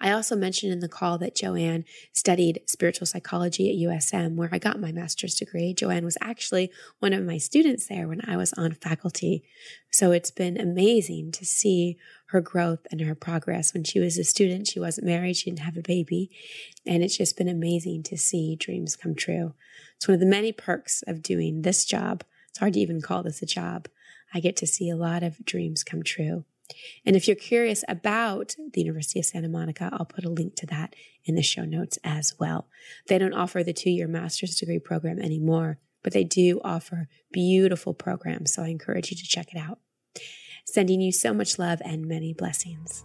I 0.00 0.10
also 0.10 0.36
mentioned 0.36 0.72
in 0.72 0.80
the 0.80 0.88
call 0.88 1.18
that 1.18 1.36
Joanne 1.36 1.84
studied 2.12 2.60
spiritual 2.66 3.06
psychology 3.06 3.70
at 3.70 3.88
USM, 3.88 4.34
where 4.34 4.48
I 4.52 4.58
got 4.58 4.80
my 4.80 4.92
master's 4.92 5.34
degree. 5.34 5.74
Joanne 5.74 6.04
was 6.04 6.18
actually 6.20 6.70
one 6.98 7.12
of 7.12 7.24
my 7.24 7.38
students 7.38 7.86
there 7.86 8.08
when 8.08 8.20
I 8.28 8.36
was 8.36 8.52
on 8.54 8.72
faculty. 8.72 9.44
So 9.90 10.12
it's 10.12 10.30
been 10.30 10.58
amazing 10.58 11.32
to 11.32 11.44
see 11.44 11.96
her 12.26 12.40
growth 12.40 12.86
and 12.90 13.00
her 13.00 13.14
progress. 13.14 13.72
When 13.72 13.84
she 13.84 14.00
was 14.00 14.18
a 14.18 14.24
student, 14.24 14.66
she 14.66 14.80
wasn't 14.80 15.06
married, 15.06 15.36
she 15.36 15.50
didn't 15.50 15.64
have 15.64 15.76
a 15.76 15.82
baby. 15.82 16.30
And 16.86 17.02
it's 17.02 17.16
just 17.16 17.36
been 17.36 17.48
amazing 17.48 18.02
to 18.04 18.18
see 18.18 18.56
dreams 18.56 18.96
come 18.96 19.14
true. 19.14 19.54
It's 19.96 20.08
one 20.08 20.14
of 20.14 20.20
the 20.20 20.26
many 20.26 20.52
perks 20.52 21.02
of 21.06 21.22
doing 21.22 21.62
this 21.62 21.84
job. 21.84 22.24
It's 22.48 22.58
hard 22.58 22.74
to 22.74 22.80
even 22.80 23.00
call 23.00 23.22
this 23.22 23.42
a 23.42 23.46
job. 23.46 23.88
I 24.32 24.40
get 24.40 24.56
to 24.56 24.66
see 24.66 24.90
a 24.90 24.96
lot 24.96 25.22
of 25.22 25.44
dreams 25.44 25.84
come 25.84 26.02
true. 26.02 26.44
And 27.04 27.14
if 27.14 27.26
you're 27.26 27.36
curious 27.36 27.84
about 27.88 28.56
the 28.72 28.80
University 28.80 29.18
of 29.18 29.26
Santa 29.26 29.48
Monica, 29.48 29.90
I'll 29.92 30.06
put 30.06 30.24
a 30.24 30.30
link 30.30 30.56
to 30.56 30.66
that 30.66 30.94
in 31.24 31.34
the 31.34 31.42
show 31.42 31.64
notes 31.64 31.98
as 32.04 32.34
well. 32.38 32.68
They 33.08 33.18
don't 33.18 33.34
offer 33.34 33.62
the 33.62 33.72
two 33.72 33.90
year 33.90 34.08
master's 34.08 34.56
degree 34.56 34.78
program 34.78 35.18
anymore, 35.18 35.78
but 36.02 36.12
they 36.12 36.24
do 36.24 36.60
offer 36.64 37.08
beautiful 37.32 37.94
programs. 37.94 38.54
So 38.54 38.62
I 38.62 38.68
encourage 38.68 39.10
you 39.10 39.16
to 39.16 39.24
check 39.24 39.54
it 39.54 39.58
out. 39.58 39.78
Sending 40.66 41.00
you 41.00 41.12
so 41.12 41.34
much 41.34 41.58
love 41.58 41.82
and 41.84 42.06
many 42.06 42.32
blessings. 42.32 43.04